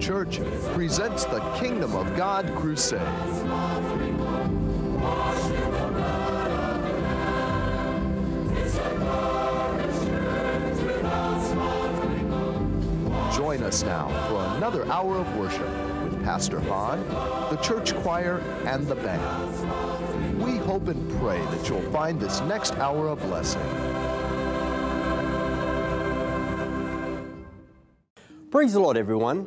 Church 0.00 0.40
presents 0.72 1.26
the 1.26 1.40
Kingdom 1.58 1.94
of 1.94 2.16
God 2.16 2.46
Crusade. 2.56 3.00
Join 13.36 13.62
us 13.62 13.82
now 13.82 14.08
for 14.28 14.56
another 14.56 14.90
hour 14.90 15.18
of 15.18 15.36
worship 15.36 15.68
with 16.02 16.24
Pastor 16.24 16.60
Hahn, 16.60 17.06
the 17.50 17.60
church 17.62 17.94
choir, 17.96 18.38
and 18.64 18.86
the 18.86 18.94
band. 18.94 20.42
We 20.42 20.56
hope 20.56 20.88
and 20.88 21.20
pray 21.20 21.40
that 21.40 21.68
you'll 21.68 21.92
find 21.92 22.18
this 22.18 22.40
next 22.42 22.74
hour 22.76 23.08
a 23.08 23.16
blessing. 23.16 23.60
Praise 28.50 28.72
the 28.72 28.80
Lord, 28.80 28.96
everyone. 28.96 29.46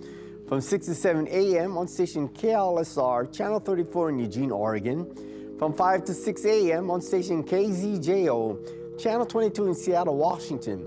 From 0.51 0.59
6 0.59 0.87
to 0.87 0.95
7 0.95 1.29
a.m. 1.29 1.77
on 1.77 1.87
station 1.87 2.27
KLSR 2.27 3.31
Channel 3.31 3.61
34 3.61 4.09
in 4.09 4.19
Eugene, 4.19 4.51
Oregon. 4.51 5.55
From 5.57 5.71
5 5.73 6.03
to 6.03 6.13
6 6.13 6.43
a.m. 6.43 6.91
on 6.91 6.99
station 7.01 7.41
KZJO 7.41 8.99
Channel 9.01 9.25
22 9.25 9.67
in 9.67 9.73
Seattle, 9.73 10.17
Washington. 10.17 10.85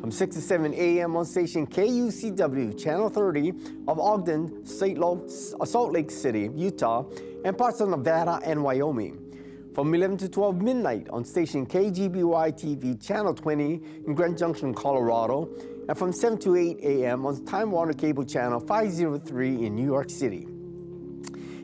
From 0.00 0.10
6 0.10 0.36
to 0.36 0.40
7 0.40 0.72
a.m. 0.72 1.16
on 1.16 1.26
station 1.26 1.66
KUCW 1.66 2.82
Channel 2.82 3.10
30 3.10 3.52
of 3.88 4.00
Ogden, 4.00 4.64
Salt 4.64 5.92
Lake 5.92 6.10
City, 6.10 6.48
Utah, 6.54 7.04
and 7.44 7.58
parts 7.58 7.82
of 7.82 7.90
Nevada 7.90 8.40
and 8.42 8.64
Wyoming 8.64 9.20
from 9.74 9.92
11 9.92 10.16
to 10.18 10.28
12 10.28 10.62
midnight 10.62 11.08
on 11.10 11.24
station 11.24 11.66
KGBY 11.66 12.52
TV 12.54 13.04
Channel 13.04 13.34
20 13.34 13.82
in 14.06 14.14
Grand 14.14 14.38
Junction, 14.38 14.72
Colorado, 14.72 15.50
and 15.88 15.98
from 15.98 16.12
7 16.12 16.38
to 16.38 16.56
8 16.56 16.78
a.m. 16.82 17.26
on 17.26 17.44
Time 17.44 17.70
Warner 17.70 17.92
Cable 17.92 18.24
Channel 18.24 18.60
503 18.60 19.66
in 19.66 19.74
New 19.74 19.84
York 19.84 20.08
City. 20.08 20.48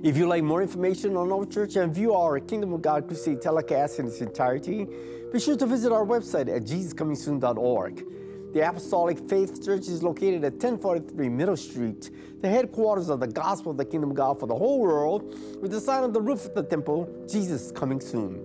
If 0.03 0.17
you'd 0.17 0.29
like 0.29 0.43
more 0.43 0.63
information 0.63 1.17
on 1.17 1.31
our 1.33 1.45
church 1.47 1.77
and 1.77 1.95
view 1.95 2.15
our 2.15 2.41
Kingdom 2.41 2.73
of 2.73 2.83
God 2.83 3.07
Crusade 3.07 3.41
telecast 3.41 3.99
in 3.99 4.07
its 4.07 4.21
entirety, 4.21 4.87
be 5.33 5.39
sure 5.39 5.57
to 5.57 5.67
visit 5.67 5.93
our 5.93 6.05
website 6.05 6.55
at 6.55 6.65
jesuscomingsoon.org. 6.65 8.05
The 8.53 8.69
Apostolic 8.69 9.19
Faith 9.29 9.65
Church 9.65 9.89
is 9.89 10.03
located 10.03 10.43
at 10.45 10.55
1043 10.55 11.29
Middle 11.29 11.57
Street, 11.57 12.11
the 12.41 12.49
headquarters 12.49 13.09
of 13.09 13.21
the 13.21 13.29
Gospel 13.29 13.71
of 13.71 13.77
the 13.77 13.85
Kingdom 13.85 14.11
of 14.11 14.17
God 14.17 14.41
for 14.41 14.47
the 14.47 14.57
whole 14.57 14.81
world, 14.81 15.37
with 15.61 15.71
the 15.71 15.81
sign 15.81 16.03
on 16.03 16.13
the 16.13 16.21
roof 16.21 16.47
of 16.47 16.55
the 16.55 16.63
temple, 16.65 17.09
Jesus 17.29 17.71
coming 17.71 18.01
soon. 18.01 18.45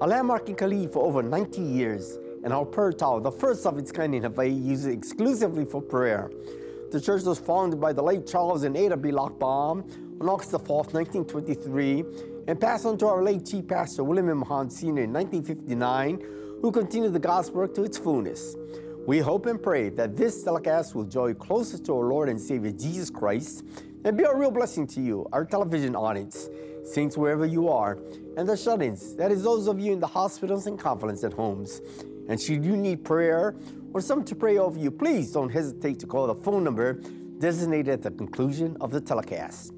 A 0.00 0.06
landmark 0.06 0.48
in 0.48 0.56
Kalihi 0.56 0.90
for 0.90 1.04
over 1.04 1.22
90 1.22 1.60
years, 1.60 2.18
and 2.44 2.52
our 2.52 2.64
prayer 2.64 2.92
tower, 2.92 3.20
the 3.20 3.30
first 3.30 3.66
of 3.66 3.78
its 3.78 3.92
kind 3.92 4.14
in 4.14 4.22
Hawaii, 4.22 4.50
used 4.50 4.88
exclusively 4.88 5.64
for 5.64 5.80
prayer. 5.80 6.30
The 6.90 7.00
church 7.00 7.22
was 7.22 7.38
founded 7.38 7.80
by 7.80 7.92
the 7.92 8.02
late 8.02 8.26
Charles 8.26 8.64
and 8.64 8.76
Ada 8.76 8.96
B. 8.96 9.10
Lochbaum 9.10 10.20
on 10.20 10.28
August 10.28 10.50
4, 10.50 10.58
1923, 10.60 12.04
and 12.48 12.60
passed 12.60 12.84
on 12.84 12.98
to 12.98 13.06
our 13.06 13.22
late 13.22 13.46
Chief 13.46 13.66
Pastor 13.66 14.04
William 14.04 14.28
M. 14.28 14.42
Hahn 14.42 14.68
Sr. 14.68 15.02
in 15.04 15.12
1959, 15.12 16.20
who 16.60 16.70
continued 16.70 17.12
the 17.12 17.18
gospel 17.18 17.60
work 17.60 17.74
to 17.74 17.84
its 17.84 17.96
fullness. 17.96 18.56
We 19.06 19.18
hope 19.18 19.46
and 19.46 19.60
pray 19.60 19.88
that 19.90 20.16
this 20.16 20.44
telecast 20.44 20.94
will 20.94 21.04
draw 21.04 21.26
you 21.26 21.34
closer 21.34 21.78
to 21.78 21.92
our 21.96 22.04
Lord 22.04 22.28
and 22.28 22.40
Savior 22.40 22.70
Jesus 22.70 23.10
Christ 23.10 23.64
and 24.04 24.16
be 24.16 24.24
a 24.24 24.34
real 24.34 24.50
blessing 24.50 24.86
to 24.88 25.00
you, 25.00 25.26
our 25.32 25.44
television 25.44 25.96
audience, 25.96 26.48
saints 26.84 27.16
wherever 27.16 27.46
you 27.46 27.68
are, 27.68 27.98
and 28.36 28.48
the 28.48 28.56
shut 28.56 28.82
ins, 28.82 29.14
that 29.16 29.32
is, 29.32 29.42
those 29.42 29.66
of 29.66 29.80
you 29.80 29.92
in 29.92 30.00
the 30.00 30.06
hospitals 30.06 30.66
and 30.66 30.78
convalescent 30.78 31.32
at 31.32 31.36
homes. 31.36 31.80
And 32.28 32.40
should 32.40 32.64
you 32.64 32.76
need 32.76 33.04
prayer 33.04 33.56
or 33.92 34.00
someone 34.00 34.26
to 34.26 34.34
pray 34.34 34.58
over 34.58 34.78
you, 34.78 34.90
please 34.90 35.32
don't 35.32 35.50
hesitate 35.50 35.98
to 36.00 36.06
call 36.06 36.26
the 36.26 36.34
phone 36.34 36.64
number 36.64 36.94
designated 37.38 37.88
at 37.88 38.02
the 38.02 38.10
conclusion 38.10 38.76
of 38.80 38.90
the 38.90 39.00
telecast. 39.00 39.72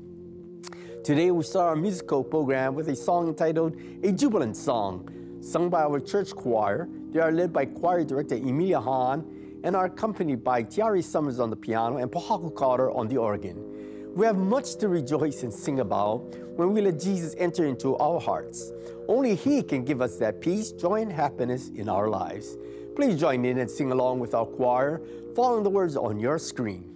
Today 1.03 1.31
we 1.31 1.43
start 1.43 1.69
our 1.69 1.77
musical 1.77 2.23
program 2.25 2.75
with 2.75 2.89
a 2.89 2.97
song 2.97 3.29
entitled 3.29 3.77
A 4.03 4.13
Jubilant 4.13 4.57
Song, 4.57 5.09
sung 5.41 5.69
by 5.69 5.83
our 5.83 6.01
church 6.01 6.35
choir. 6.35 6.89
They 7.11 7.21
are 7.21 7.33
led 7.33 7.53
by 7.53 7.67
choir 7.67 8.05
director 8.05 8.37
Emilia 8.37 8.81
Hahn 8.81 9.61
and 9.65 9.75
are 9.75 9.87
accompanied 9.87 10.45
by 10.45 10.63
Tiari 10.63 11.03
Summers 11.03 11.41
on 11.41 11.51
the 11.51 11.57
piano 11.57 11.97
and 11.97 12.11
Pohaku 12.11 12.55
Carter 12.55 12.91
on 12.91 13.09
the 13.09 13.17
organ. 13.17 13.74
We 14.15 14.27
have 14.27 14.37
much 14.37 14.77
to 14.77 14.89
rejoice 14.89 15.43
and 15.43 15.53
sing 15.53 15.81
about 15.81 16.19
when 16.57 16.73
we 16.73 16.81
let 16.81 17.01
Jesus 17.01 17.35
enter 17.37 17.67
into 17.67 17.97
our 17.97 18.21
hearts. 18.21 18.71
Only 19.09 19.35
He 19.35 19.61
can 19.61 19.85
give 19.85 20.01
us 20.01 20.19
that 20.19 20.41
peace, 20.41 20.71
joy, 20.71 21.03
and 21.03 21.11
happiness 21.11 21.71
in 21.71 21.89
our 21.89 22.09
lives. 22.09 22.57
Please 22.95 23.19
join 23.19 23.45
in 23.45 23.59
and 23.59 23.69
sing 23.69 23.91
along 23.91 24.21
with 24.21 24.33
our 24.35 24.47
choir, 24.47 25.01
following 25.35 25.65
the 25.65 25.71
words 25.71 25.97
on 25.97 26.21
your 26.21 26.39
screen. 26.39 26.95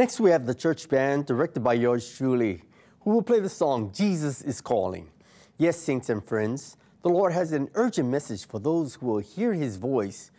Next, 0.00 0.18
we 0.18 0.30
have 0.30 0.46
the 0.46 0.54
church 0.54 0.88
band, 0.88 1.26
directed 1.26 1.62
by 1.62 1.74
yours 1.74 2.10
truly, 2.16 2.62
who 3.02 3.10
will 3.10 3.20
play 3.20 3.38
the 3.38 3.50
song 3.50 3.92
Jesus 3.92 4.40
is 4.40 4.58
Calling. 4.58 5.10
Yes, 5.58 5.76
saints 5.76 6.08
and 6.08 6.24
friends, 6.24 6.78
the 7.02 7.10
Lord 7.10 7.34
has 7.34 7.52
an 7.52 7.68
urgent 7.74 8.08
message 8.08 8.46
for 8.46 8.58
those 8.58 8.94
who 8.94 9.04
will 9.04 9.18
hear 9.18 9.52
his 9.52 9.76
voice. 9.76 10.30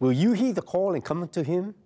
Will 0.00 0.10
you 0.10 0.32
heed 0.32 0.56
the 0.56 0.62
call 0.62 0.94
and 0.94 1.04
come 1.04 1.28
to 1.28 1.44
him? 1.44 1.76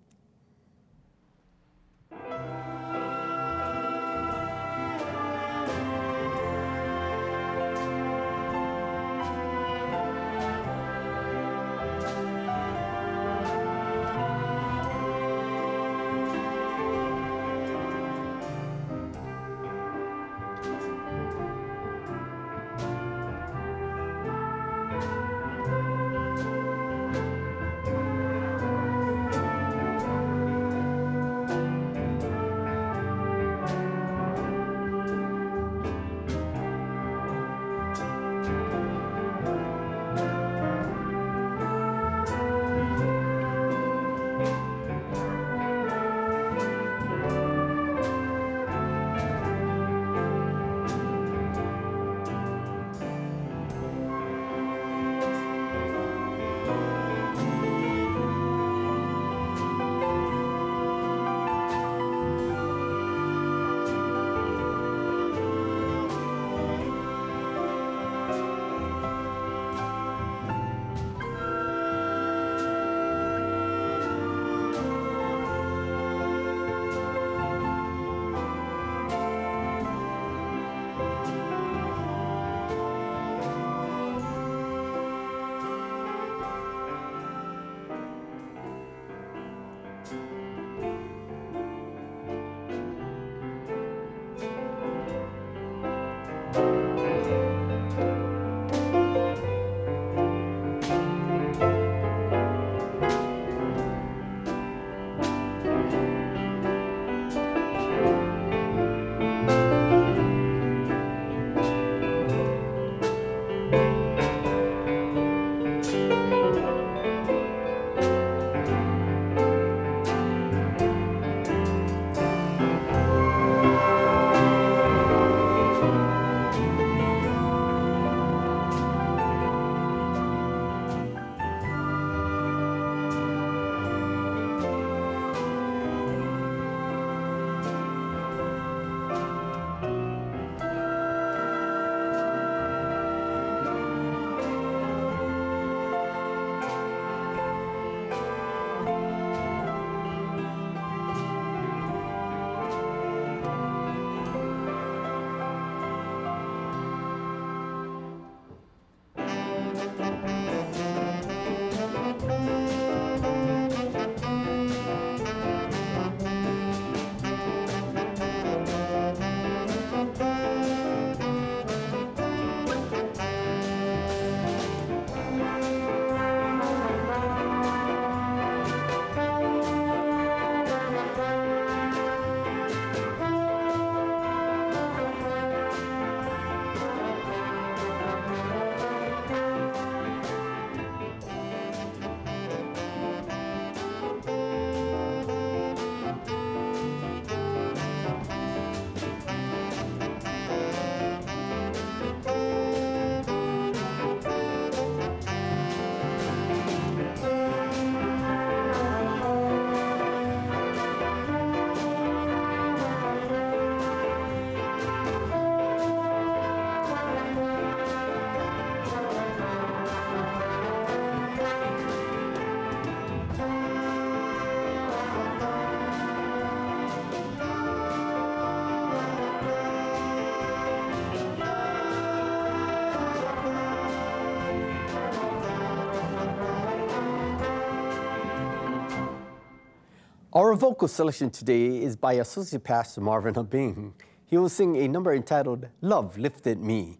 Our 240.49 240.55
vocal 240.55 240.87
selection 240.87 241.29
today 241.29 241.77
is 241.77 241.95
by 241.95 242.13
Associate 242.13 242.63
Pastor 242.63 243.01
Marvin 243.01 243.35
Habing. 243.35 243.93
He 244.25 244.35
will 244.35 244.49
sing 244.49 244.77
a 244.77 244.87
number 244.87 245.13
entitled 245.13 245.67
Love 245.81 246.17
Lifted 246.17 246.59
Me, 246.59 246.97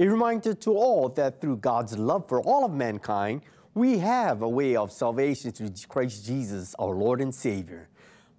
a 0.00 0.08
reminder 0.08 0.52
to 0.54 0.72
all 0.72 1.08
that 1.10 1.40
through 1.40 1.58
God's 1.58 1.96
love 1.96 2.28
for 2.28 2.40
all 2.40 2.64
of 2.64 2.72
mankind, 2.72 3.42
we 3.72 3.98
have 3.98 4.42
a 4.42 4.48
way 4.48 4.74
of 4.74 4.90
salvation 4.90 5.52
through 5.52 5.70
Christ 5.88 6.26
Jesus, 6.26 6.74
our 6.76 6.92
Lord 6.92 7.20
and 7.20 7.32
Savior. 7.32 7.88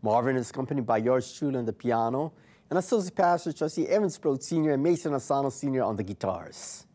Marvin 0.02 0.36
is 0.36 0.50
accompanied 0.50 0.86
by 0.86 0.98
yours 0.98 1.34
truly 1.40 1.56
on 1.56 1.64
the 1.64 1.72
piano, 1.72 2.34
and 2.70 2.78
Associate 2.78 3.16
Pastor 3.16 3.54
Trustee 3.54 3.88
Evans 3.88 4.16
Sproat 4.16 4.44
Sr. 4.44 4.74
and 4.74 4.84
Mason 4.84 5.14
Asano 5.14 5.52
Sr. 5.52 5.84
on 5.84 5.96
the 5.96 6.04
guitars. 6.04 6.86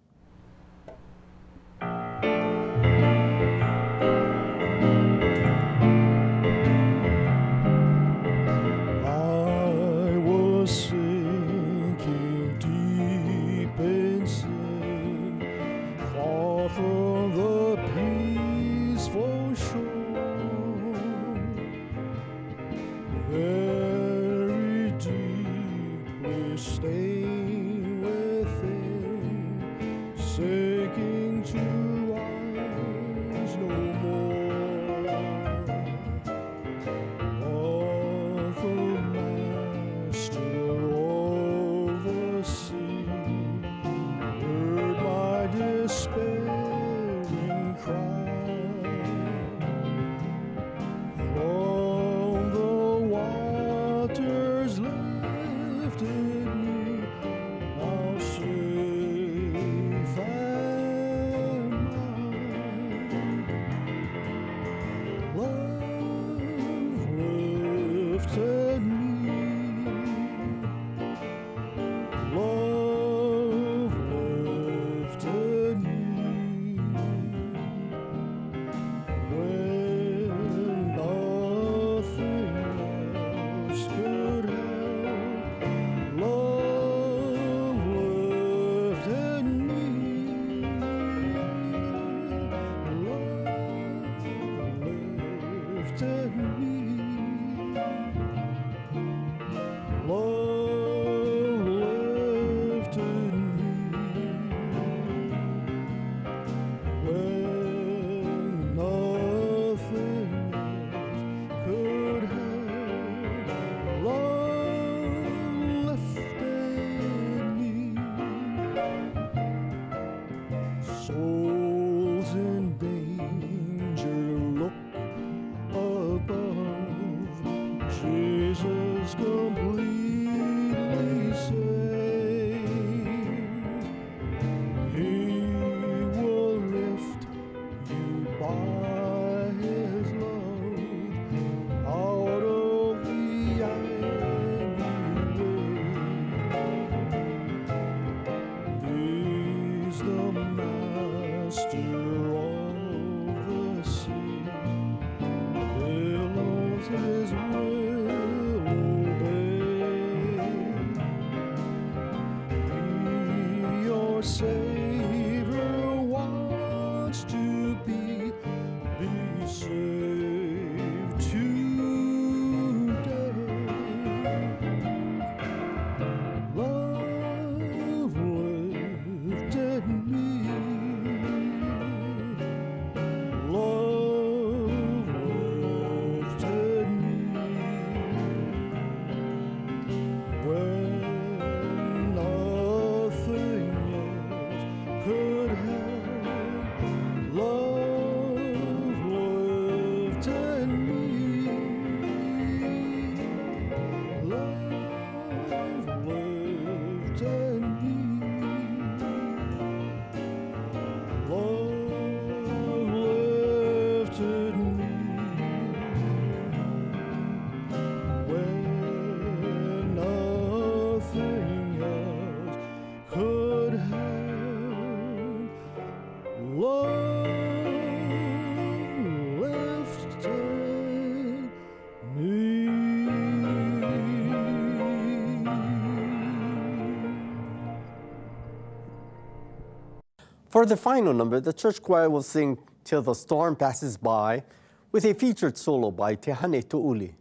For 240.64 240.68
the 240.68 240.76
final 240.78 241.12
number, 241.12 241.40
the 241.40 241.52
church 241.52 241.82
choir 241.82 242.08
will 242.08 242.22
sing 242.22 242.56
Till 242.84 243.02
the 243.02 243.12
Storm 243.12 243.54
Passes 243.54 243.98
By 243.98 244.44
with 244.92 245.04
a 245.04 245.12
featured 245.12 245.58
solo 245.58 245.90
by 245.90 246.16
Tehane 246.16 246.64
Tu'uli. 246.64 247.12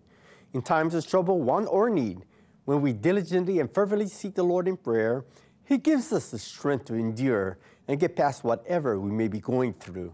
In 0.54 0.62
times 0.62 0.96
of 0.96 1.06
trouble, 1.06 1.42
want 1.42 1.68
or 1.70 1.90
need, 1.90 2.24
when 2.64 2.80
we 2.80 2.94
diligently 2.94 3.60
and 3.60 3.70
fervently 3.70 4.08
seek 4.08 4.36
the 4.36 4.44
Lord 4.44 4.70
in 4.70 4.78
prayer, 4.78 5.26
He 5.66 5.78
gives 5.78 6.14
us 6.14 6.32
the 6.32 6.40
strength 6.40 6.86
to 6.86 6.94
endure 6.94 7.58
and 7.90 8.00
get 8.00 8.16
past 8.16 8.46
whatever 8.46 8.98
we 8.98 9.12
may 9.12 9.28
be 9.28 9.42
going 9.42 9.74
through. 9.74 10.14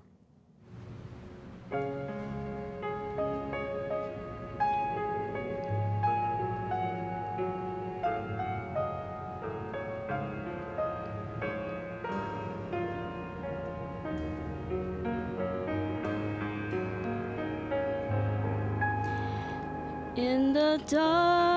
The 20.54 20.80
dark 20.88 21.49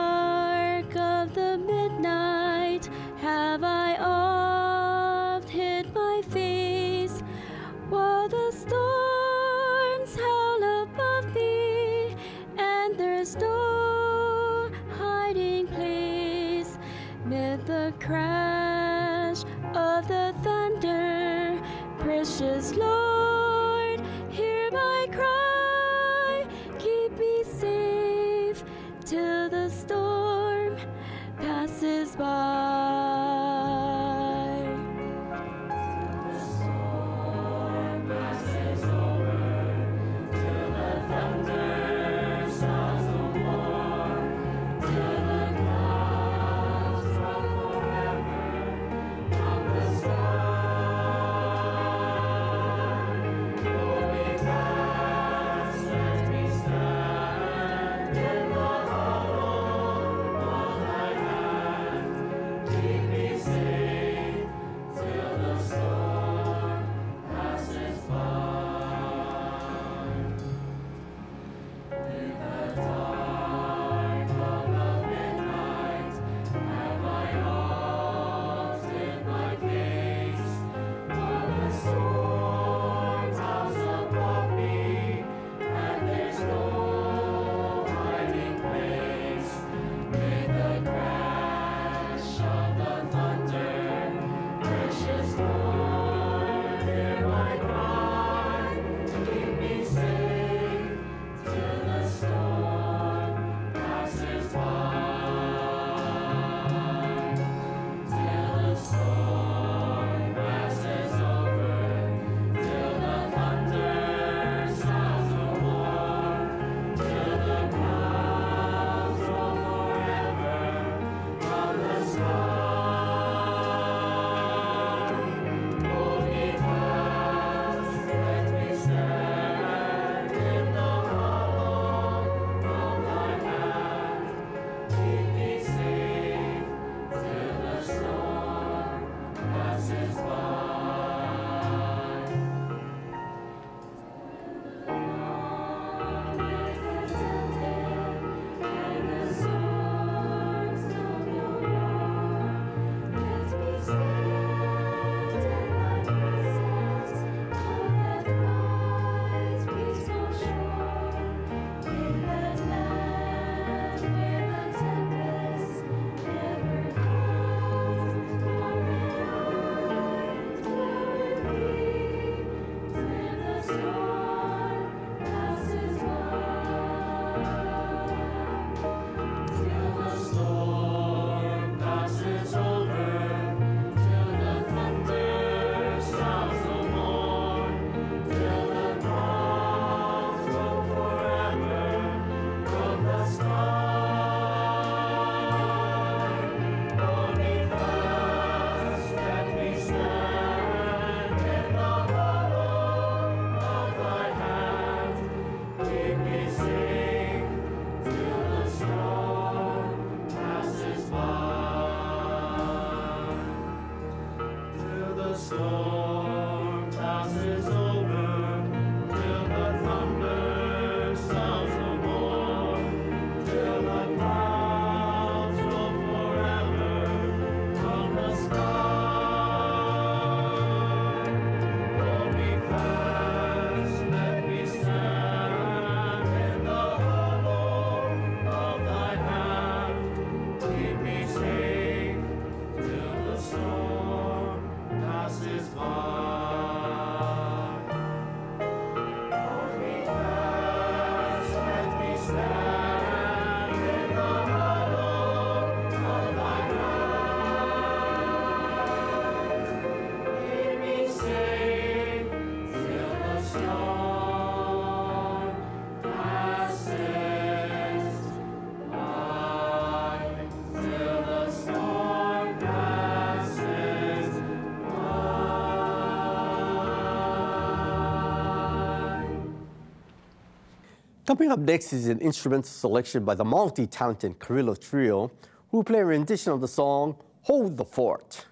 Coming 281.32 281.50
up 281.50 281.60
next 281.60 281.94
is 281.94 282.08
an 282.08 282.18
instrumental 282.18 282.68
selection 282.68 283.24
by 283.24 283.34
the 283.34 283.42
multi-talented 283.42 284.38
Carrillo 284.38 284.74
Trio, 284.74 285.30
who 285.70 285.82
play 285.82 286.00
a 286.00 286.04
rendition 286.04 286.52
of 286.52 286.60
the 286.60 286.68
song 286.68 287.16
Hold 287.44 287.78
the 287.78 287.86
Fort. 287.86 288.44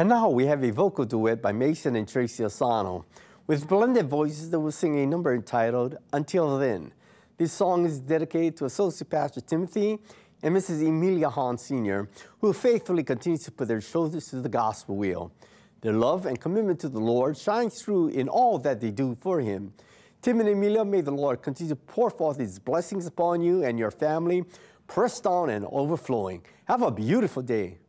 And 0.00 0.08
now 0.08 0.30
we 0.30 0.46
have 0.46 0.64
a 0.64 0.70
vocal 0.70 1.04
duet 1.04 1.42
by 1.42 1.52
Mason 1.52 1.94
and 1.94 2.08
Tracy 2.08 2.42
Asano. 2.42 3.04
With 3.46 3.68
blended 3.68 4.08
voices, 4.08 4.48
they 4.48 4.56
will 4.56 4.72
sing 4.72 4.98
a 4.98 5.04
number 5.04 5.34
entitled 5.34 5.98
Until 6.14 6.56
Then. 6.56 6.94
This 7.36 7.52
song 7.52 7.84
is 7.84 8.00
dedicated 8.00 8.56
to 8.56 8.64
Associate 8.64 9.10
Pastor 9.10 9.42
Timothy 9.42 9.98
and 10.42 10.56
Mrs. 10.56 10.88
Emilia 10.88 11.28
Hahn 11.28 11.58
Sr., 11.58 12.08
who 12.40 12.54
faithfully 12.54 13.02
continue 13.02 13.36
to 13.40 13.52
put 13.52 13.68
their 13.68 13.82
shoulders 13.82 14.28
to 14.28 14.36
the 14.36 14.48
gospel 14.48 14.96
wheel. 14.96 15.32
Their 15.82 15.92
love 15.92 16.24
and 16.24 16.40
commitment 16.40 16.80
to 16.80 16.88
the 16.88 16.98
Lord 16.98 17.36
shines 17.36 17.82
through 17.82 18.08
in 18.08 18.26
all 18.26 18.58
that 18.60 18.80
they 18.80 18.90
do 18.90 19.18
for 19.20 19.40
Him. 19.40 19.74
Tim 20.22 20.40
and 20.40 20.48
Emilia, 20.48 20.82
may 20.82 21.02
the 21.02 21.10
Lord 21.10 21.42
continue 21.42 21.74
to 21.74 21.76
pour 21.76 22.08
forth 22.08 22.38
His 22.38 22.58
blessings 22.58 23.06
upon 23.06 23.42
you 23.42 23.64
and 23.64 23.78
your 23.78 23.90
family, 23.90 24.44
pressed 24.86 25.26
on 25.26 25.50
and 25.50 25.66
overflowing. 25.70 26.42
Have 26.64 26.80
a 26.80 26.90
beautiful 26.90 27.42
day. 27.42 27.79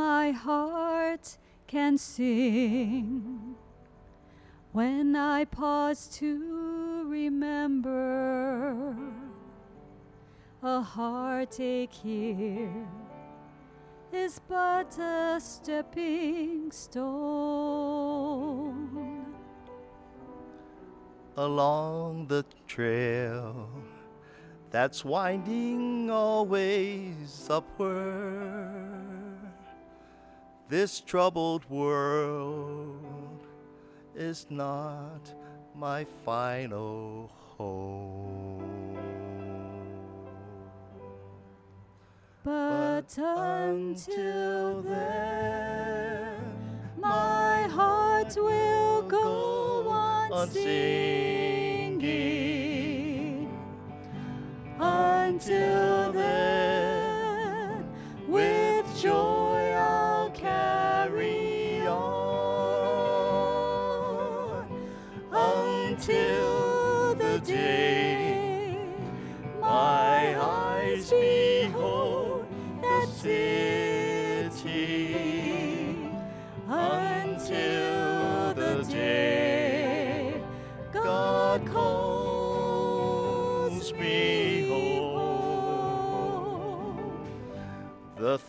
My 0.00 0.30
heart 0.30 1.36
can 1.66 1.98
sing 1.98 3.54
when 4.72 5.14
I 5.14 5.44
pause 5.44 6.08
to 6.20 7.04
remember 7.06 8.96
a 10.62 10.80
heartache 10.80 11.92
here 11.92 12.88
is 14.10 14.40
but 14.48 14.98
a 14.98 15.38
stepping 15.38 16.72
stone. 16.72 18.00
along 21.36 22.26
the 22.26 22.44
trail 22.66 23.68
that's 24.70 25.04
winding 25.04 26.10
always 26.10 27.48
upward. 27.50 28.59
This 30.70 31.00
troubled 31.00 31.68
world 31.68 33.44
is 34.14 34.46
not 34.50 35.34
my 35.74 36.04
final 36.24 37.28
home. 37.58 38.96
But 42.44 43.18
until 43.18 44.82
then, 44.82 46.40
my 46.96 47.62
heart 47.62 48.36
will 48.36 49.02
go 49.02 49.88
on 49.88 50.50
singing. 50.50 51.98
Until 54.78 56.12
then, 56.12 56.79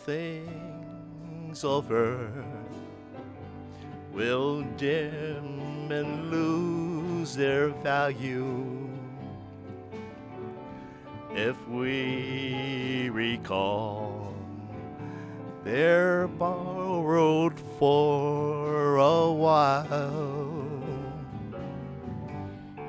things 0.04 1.62
of 1.62 1.92
earth 1.92 2.44
will 4.12 4.62
dim 4.76 5.92
and 5.92 6.30
lose 6.30 7.36
their 7.36 7.68
value 7.68 8.88
if 11.34 11.56
we 11.68 13.10
recall 13.10 14.34
they're 15.62 16.26
borrowed 16.26 17.58
for 17.78 18.96
a 18.96 19.32
while. 19.32 20.68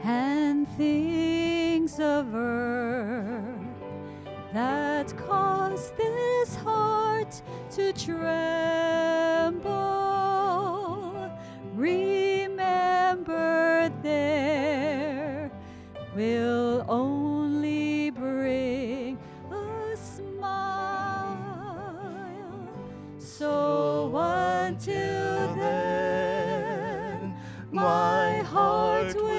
and 0.04 0.68
things 0.70 2.00
of 2.00 2.34
earth 2.34 3.44
that 4.52 5.16
cause 5.18 5.92
this 5.98 6.56
heart 6.56 6.93
to 7.76 7.92
tremble. 7.94 9.72
Remember, 11.74 13.90
there 14.04 15.50
will 16.16 16.86
only 16.88 18.12
bring 18.12 19.18
a 19.52 19.98
smile. 19.98 21.36
So 23.18 24.16
until 24.18 25.56
then, 25.56 27.36
my 27.72 28.38
heart 28.44 29.16
will 29.16 29.33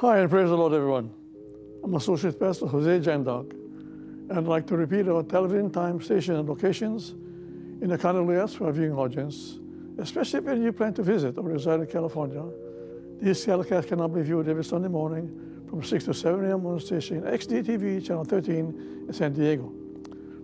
Hi, 0.00 0.18
and 0.18 0.28
praise 0.28 0.50
the 0.50 0.56
Lord, 0.58 0.74
everyone. 0.74 1.10
I'm 1.82 1.94
Associate 1.94 2.38
Pastor 2.38 2.66
Jose 2.66 3.00
Jandok, 3.00 3.50
and 3.52 4.32
I'd 4.32 4.44
like 4.44 4.66
to 4.66 4.76
repeat 4.76 5.08
our 5.08 5.22
television 5.22 5.70
time, 5.70 6.02
station, 6.02 6.36
and 6.36 6.46
locations 6.46 7.12
in 7.80 7.88
the 7.88 7.96
Canada 7.96 8.42
US 8.42 8.52
for 8.52 8.66
our 8.66 8.72
viewing 8.72 8.92
audience, 8.92 9.58
especially 9.96 10.40
when 10.40 10.62
you 10.62 10.70
plan 10.70 10.92
to 10.92 11.02
visit 11.02 11.38
or 11.38 11.44
reside 11.44 11.80
in 11.80 11.86
California. 11.86 12.44
These 13.22 13.46
telecasts 13.46 13.88
can 13.88 14.00
now 14.00 14.08
be 14.08 14.20
viewed 14.20 14.50
every 14.50 14.64
Sunday 14.64 14.88
morning 14.88 15.64
from 15.66 15.82
6 15.82 16.04
to 16.04 16.12
7 16.12 16.44
a.m. 16.44 16.66
on 16.66 16.78
station 16.78 17.22
XDTV, 17.22 18.06
Channel 18.06 18.24
13 18.24 19.06
in 19.08 19.12
San 19.14 19.32
Diego, 19.32 19.72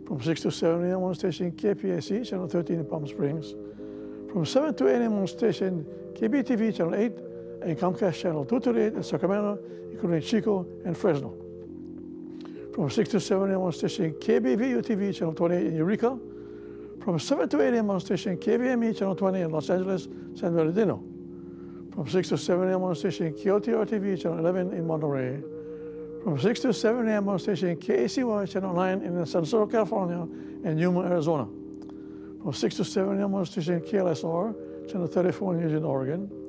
from 0.07 0.23
6 0.23 0.41
to 0.41 0.51
7 0.51 0.91
a.m. 0.91 1.03
on 1.03 1.15
station 1.15 1.53
KPAC, 1.53 2.27
Channel 2.27 2.49
13 2.49 2.79
in 2.79 2.87
Palm 2.87 3.07
Springs, 3.07 3.55
from 4.33 4.47
7 4.47 4.75
to 4.77 4.89
8 4.89 4.95
a.m. 5.03 5.13
on 5.13 5.27
station 5.27 5.85
KBTV, 6.15 6.75
Channel 6.75 6.95
8, 6.95 7.13
and 7.65 7.79
Comcast 7.79 8.21
Channel 8.21 8.45
238 8.45 8.95
in 8.95 9.03
Sacramento, 9.03 9.59
including 9.91 10.21
Chico 10.21 10.67
and 10.85 10.97
Fresno. 10.97 11.35
From 12.75 12.89
6 12.89 13.11
to 13.11 13.21
7 13.21 13.51
a.m. 13.51 13.61
on 13.61 13.73
station 13.73 14.13
KBVU 14.13 14.83
TV, 14.83 15.15
Channel 15.15 15.35
28 15.35 15.67
in 15.67 15.77
Eureka. 15.77 16.19
From 17.03 17.19
7 17.19 17.49
to 17.49 17.61
8 17.61 17.75
a.m. 17.75 17.91
on 17.91 18.01
station 18.01 18.37
KVME, 18.37 18.97
Channel 18.97 19.17
20 19.17 19.41
in 19.41 19.51
Los 19.51 19.69
Angeles, 19.69 20.09
San 20.35 20.55
Bernardino. 20.55 21.03
From 21.93 22.09
6 22.09 22.29
to 22.31 22.39
7 22.39 22.69
a.m. 22.69 22.83
on 22.83 22.95
station 22.95 23.33
KOTR 23.35 23.87
TV, 23.87 24.21
Channel 24.21 24.39
11 24.39 24.73
in 24.73 24.87
Monterey. 24.87 25.43
From 26.25 26.39
6 26.39 26.61
to 26.61 26.73
7 26.73 27.09
a.m. 27.09 27.29
on 27.29 27.39
station 27.39 27.77
KACY, 27.77 28.51
Channel 28.51 28.73
9 28.73 29.03
in 29.03 29.27
San 29.27 29.43
Siro, 29.43 29.71
California, 29.71 30.23
and 30.65 30.79
Yuma, 30.79 31.03
Arizona. 31.03 31.45
From 32.43 32.53
6 32.55 32.77
to 32.77 32.85
7 32.85 33.21
a.m. 33.21 33.35
on 33.35 33.45
station 33.45 33.81
KLSR, 33.81 34.91
Channel 34.91 35.07
34 35.09 35.55
in 35.55 35.61
Eugene, 35.61 35.85
Oregon. 35.85 36.42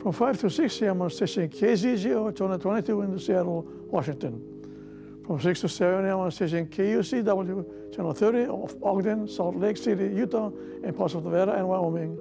From 0.00 0.12
5 0.12 0.40
to 0.40 0.50
6 0.50 0.82
a.m. 0.82 1.02
on 1.02 1.10
station 1.10 1.48
KZGO, 1.48 2.36
Channel 2.36 2.58
22 2.58 3.02
in 3.02 3.18
Seattle, 3.18 3.66
Washington. 3.90 4.56
From 5.26 5.40
6 5.40 5.60
to 5.62 5.68
7 5.68 6.04
a.m. 6.04 6.18
on 6.18 6.30
station 6.30 6.66
KUCW, 6.66 7.94
Channel 7.94 8.12
30 8.12 8.44
of 8.44 8.76
Ogden, 8.82 9.26
Salt 9.26 9.56
Lake 9.56 9.76
City, 9.76 10.04
Utah, 10.14 10.52
and 10.84 10.96
parts 10.96 11.14
of 11.14 11.24
Nevada 11.24 11.54
and 11.54 11.68
Wyoming. 11.68 12.16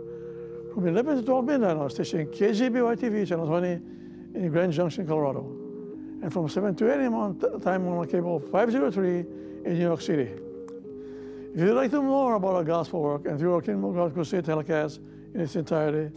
From 0.74 0.88
11 0.88 1.18
to 1.18 1.24
12 1.24 1.46
midnight 1.46 1.78
on 1.78 1.90
station 1.90 2.26
KGBY 2.26 2.98
TV, 2.98 3.28
Channel 3.28 3.46
20 3.46 3.68
in 4.36 4.50
Grand 4.52 4.74
Junction, 4.74 5.06
Colorado. 5.06 5.42
And 6.24 6.34
from 6.34 6.50
7 6.50 6.74
to 6.76 6.92
8 6.92 7.00
a.m. 7.02 7.14
on 7.14 7.62
time 7.62 7.88
on 7.88 8.08
cable 8.08 8.40
503 8.40 9.20
in 9.20 9.74
New 9.74 9.80
York 9.80 10.02
City. 10.02 10.32
If 11.54 11.62
you'd 11.62 11.74
like 11.74 11.92
to 11.92 11.98
know 11.98 12.04
more 12.04 12.36
about 12.36 12.56
our 12.56 12.64
gospel 12.64 13.02
work 13.02 13.28
and 13.28 13.38
view 13.38 13.54
our 13.54 13.62
Kingdom 13.62 13.86
of 13.86 13.96
God 13.96 14.14
Crusade 14.14 14.44
telecast 14.44 15.00
in 15.34 15.42
its 15.42 15.56
entirety, 15.56 16.14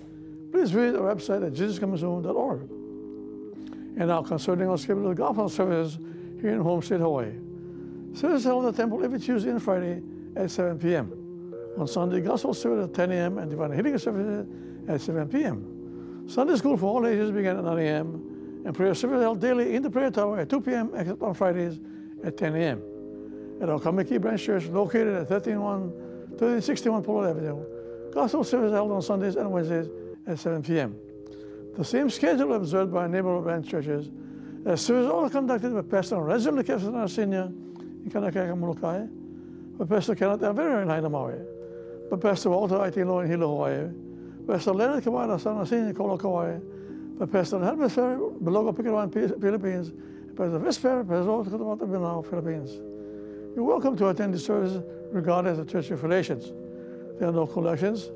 please 0.50 0.70
visit 0.70 0.98
our 0.98 1.14
website 1.14 1.46
at 1.46 1.52
jesuscomingsoon.org. 1.52 2.60
And 3.98 4.08
now 4.08 4.22
concerning 4.22 4.68
our 4.68 4.78
scheduled 4.78 5.16
gospel 5.16 5.48
services 5.48 5.98
here 6.40 6.50
in 6.50 6.60
Homestead, 6.60 7.00
Hawaii. 7.00 7.32
Service 8.14 8.44
held 8.44 8.64
at 8.64 8.74
the 8.74 8.82
temple 8.82 9.04
every 9.04 9.18
Tuesday 9.18 9.50
and 9.50 9.62
Friday 9.62 10.02
at 10.36 10.50
7 10.50 10.78
p.m. 10.78 11.12
On 11.76 11.86
Sunday, 11.86 12.20
gospel 12.20 12.54
service 12.54 12.88
at 12.88 12.94
10 12.94 13.12
a.m. 13.12 13.38
and 13.38 13.50
divine 13.50 13.72
healing 13.72 13.98
service 13.98 14.46
at 14.88 15.00
7 15.00 15.28
p.m. 15.28 16.24
Sunday 16.28 16.56
school 16.56 16.76
for 16.76 16.86
all 16.86 17.06
ages 17.06 17.30
began 17.30 17.56
at 17.56 17.64
9 17.64 17.78
a.m. 17.78 18.62
and 18.64 18.74
prayer 18.74 18.94
service 18.94 19.20
held 19.20 19.40
daily 19.40 19.74
in 19.74 19.82
the 19.82 19.90
prayer 19.90 20.10
tower 20.10 20.38
at 20.38 20.48
2 20.48 20.60
p.m. 20.60 20.90
except 20.94 21.22
on 21.22 21.34
Fridays 21.34 21.80
at 22.22 22.36
10 22.36 22.54
a.m. 22.56 22.82
At 23.60 23.68
our 23.68 23.80
Kamiki 23.80 24.20
Branch 24.20 24.42
Church 24.42 24.66
located 24.66 25.14
at 25.14 25.30
131 25.30 25.90
1361 26.38 27.02
Polo 27.02 27.28
Avenue, 27.28 27.64
gospel 28.12 28.44
service 28.44 28.72
held 28.72 28.92
on 28.92 29.02
Sundays 29.02 29.36
and 29.36 29.50
Wednesdays 29.50 29.88
at 30.28 30.38
7 30.38 30.62
p.m. 30.62 30.94
The 31.76 31.84
same 31.84 32.10
schedule 32.10 32.52
observed 32.54 32.92
by 32.92 33.06
neighborhood 33.06 33.66
churches 33.66 34.10
The 34.62 34.76
service 34.76 35.10
all 35.10 35.28
conducted 35.30 35.72
by 35.72 35.82
Pastor 35.82 36.20
Renzo 36.20 36.52
Lekefsana 36.52 37.08
Senior 37.08 37.44
in 38.04 38.10
Kaunakakai 38.10 38.56
Molokai, 38.56 39.06
by 39.78 39.84
Pastor 39.86 40.14
Kenneth 40.14 40.40
Avera 40.40 40.82
in 40.82 40.88
Haina 40.88 41.10
Maui, 41.10 41.34
by 42.10 42.16
Pastor 42.16 42.50
Walter 42.50 42.74
Aitilo 42.74 43.24
in 43.24 43.30
Hilo, 43.30 43.48
Hawaii, 43.48 43.88
Pastor 44.46 44.72
Leonard 44.72 45.02
Kawada 45.02 45.40
Sana 45.40 45.64
Senior 45.64 45.88
in 45.88 45.94
Kolo, 45.94 46.18
Kauai, 46.18 46.58
by 47.18 47.26
Pastor 47.26 47.58
Herbert 47.60 47.90
Ferry, 47.90 48.16
Belogo 48.16 48.74
Picawan, 48.74 49.10
Philippines, 49.40 49.92
Pastor 50.36 50.58
Vis 50.58 50.76
Ferry, 50.76 51.04
Pastor 51.04 51.24
Walter 51.24 51.50
Kawata 51.50 51.88
Binao, 51.88 52.28
Philippines. 52.28 52.72
You're 53.54 53.64
welcome 53.64 53.96
to 53.96 54.08
attend 54.08 54.34
the 54.34 54.38
service 54.38 54.82
regardless 55.10 55.58
of 55.58 55.68
church 55.68 55.90
affiliations. 55.90 56.52
There 57.18 57.28
are 57.28 57.32
no 57.32 57.46
collections. 57.46 58.10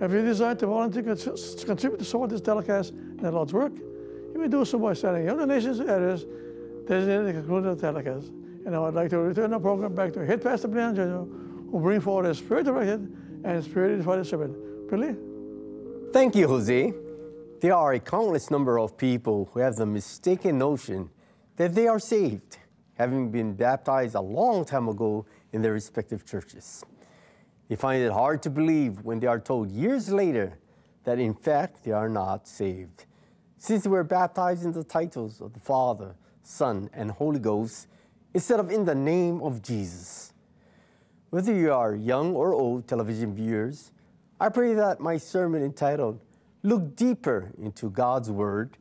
If 0.00 0.12
you 0.12 0.22
desire 0.22 0.54
to 0.54 0.66
volunteer 0.66 1.02
to 1.02 1.64
contribute 1.66 1.98
to 1.98 2.04
support 2.04 2.30
this 2.30 2.40
telecast 2.40 2.92
and 2.92 3.18
the 3.20 3.32
Lord's 3.32 3.52
work, 3.52 3.72
you 3.76 4.34
may 4.36 4.48
do 4.48 4.64
so 4.64 4.78
by 4.78 4.92
sending 4.92 5.24
your 5.24 5.36
donations 5.36 5.78
to 5.78 5.88
areas 5.88 6.24
designated 6.86 7.26
to 7.26 7.32
conclude 7.32 7.64
the 7.64 7.76
telecast. 7.76 8.28
And 8.64 8.76
I 8.76 8.78
would 8.78 8.94
like 8.94 9.10
to 9.10 9.18
return 9.18 9.50
the 9.50 9.58
program 9.58 9.94
back 9.94 10.12
to 10.12 10.24
Head 10.24 10.42
Pastor 10.42 10.68
Brian 10.68 10.94
Jr., 10.94 11.24
who 11.70 11.80
bring 11.80 12.00
forward 12.00 12.26
a 12.26 12.34
spirit-directed 12.34 13.16
and 13.44 13.64
spirit-inspired 13.64 14.26
sermon. 14.26 14.54
Billy? 14.88 15.16
Thank 16.12 16.36
you, 16.36 16.46
Jose. 16.46 16.92
There 17.60 17.74
are 17.74 17.94
a 17.94 18.00
countless 18.00 18.50
number 18.50 18.78
of 18.78 18.96
people 18.96 19.50
who 19.52 19.60
have 19.60 19.76
the 19.76 19.86
mistaken 19.86 20.58
notion 20.58 21.10
that 21.56 21.74
they 21.74 21.88
are 21.88 21.98
saved, 21.98 22.58
having 22.94 23.30
been 23.30 23.54
baptized 23.54 24.14
a 24.14 24.20
long 24.20 24.64
time 24.64 24.88
ago 24.88 25.26
in 25.52 25.60
their 25.60 25.72
respective 25.72 26.24
churches. 26.24 26.84
They 27.68 27.76
find 27.76 28.02
it 28.02 28.12
hard 28.12 28.42
to 28.42 28.50
believe 28.50 29.02
when 29.02 29.20
they 29.20 29.26
are 29.26 29.38
told 29.38 29.70
years 29.70 30.10
later 30.10 30.58
that 31.04 31.18
in 31.18 31.34
fact 31.34 31.84
they 31.84 31.92
are 31.92 32.08
not 32.08 32.48
saved. 32.48 33.04
Since 33.58 33.86
were 33.86 34.04
baptized 34.04 34.64
in 34.64 34.72
the 34.72 34.84
titles 34.84 35.40
of 35.40 35.52
the 35.52 35.60
Father, 35.60 36.14
Son, 36.42 36.88
and 36.92 37.10
Holy 37.10 37.38
Ghost 37.38 37.88
instead 38.32 38.60
of 38.60 38.70
in 38.70 38.84
the 38.84 38.94
name 38.94 39.42
of 39.42 39.62
Jesus. 39.62 40.32
Whether 41.30 41.54
you 41.54 41.72
are 41.72 41.94
young 41.94 42.34
or 42.34 42.54
old 42.54 42.88
television 42.88 43.34
viewers, 43.34 43.92
I 44.40 44.48
pray 44.48 44.74
that 44.74 45.00
my 45.00 45.18
sermon 45.18 45.62
entitled 45.62 46.20
Look 46.62 46.96
Deeper 46.96 47.52
into 47.58 47.90
God's 47.90 48.30
Word 48.30 48.78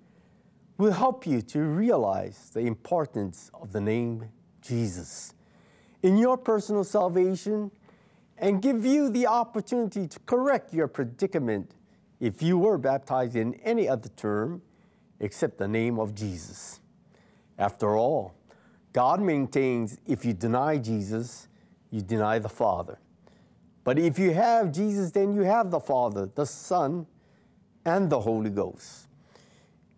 will 0.77 0.93
help 0.93 1.27
you 1.27 1.41
to 1.41 1.59
realize 1.59 2.51
the 2.53 2.61
importance 2.61 3.51
of 3.53 3.71
the 3.71 3.81
name 3.81 4.29
Jesus 4.61 5.33
in 6.03 6.17
your 6.17 6.37
personal 6.37 6.83
salvation 6.83 7.71
and 8.37 8.61
give 8.61 8.85
you 8.85 9.09
the 9.09 9.27
opportunity 9.27 10.07
to 10.07 10.19
correct 10.19 10.73
your 10.73 10.87
predicament 10.87 11.71
if 12.19 12.41
you 12.41 12.57
were 12.57 12.77
baptized 12.77 13.35
in 13.35 13.53
any 13.55 13.87
other 13.87 14.09
term 14.09 14.61
except 15.19 15.57
the 15.57 15.67
name 15.67 15.99
of 15.99 16.13
Jesus. 16.13 16.79
After 17.57 17.95
all, 17.95 18.35
God 18.93 19.21
maintains 19.21 19.97
if 20.05 20.23
you 20.23 20.33
deny 20.33 20.77
Jesus, 20.77 21.47
you 21.89 22.01
deny 22.01 22.39
the 22.39 22.49
Father. 22.49 22.99
But 23.83 23.97
if 23.97 24.19
you 24.19 24.33
have 24.33 24.71
Jesus, 24.71 25.11
then 25.11 25.33
you 25.33 25.41
have 25.41 25.71
the 25.71 25.79
Father, 25.79 26.29
the 26.33 26.45
Son, 26.45 27.07
and 27.85 28.09
the 28.09 28.19
Holy 28.19 28.49
Ghost. 28.49 29.07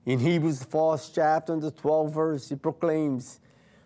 In 0.05 0.19
Hebrews, 0.19 0.59
the 0.59 0.65
fourth 0.65 1.11
chapter, 1.13 1.53
and 1.53 1.61
the 1.61 1.71
12th 1.71 2.13
verse, 2.13 2.51
it 2.51 2.61
proclaims, 2.61 3.39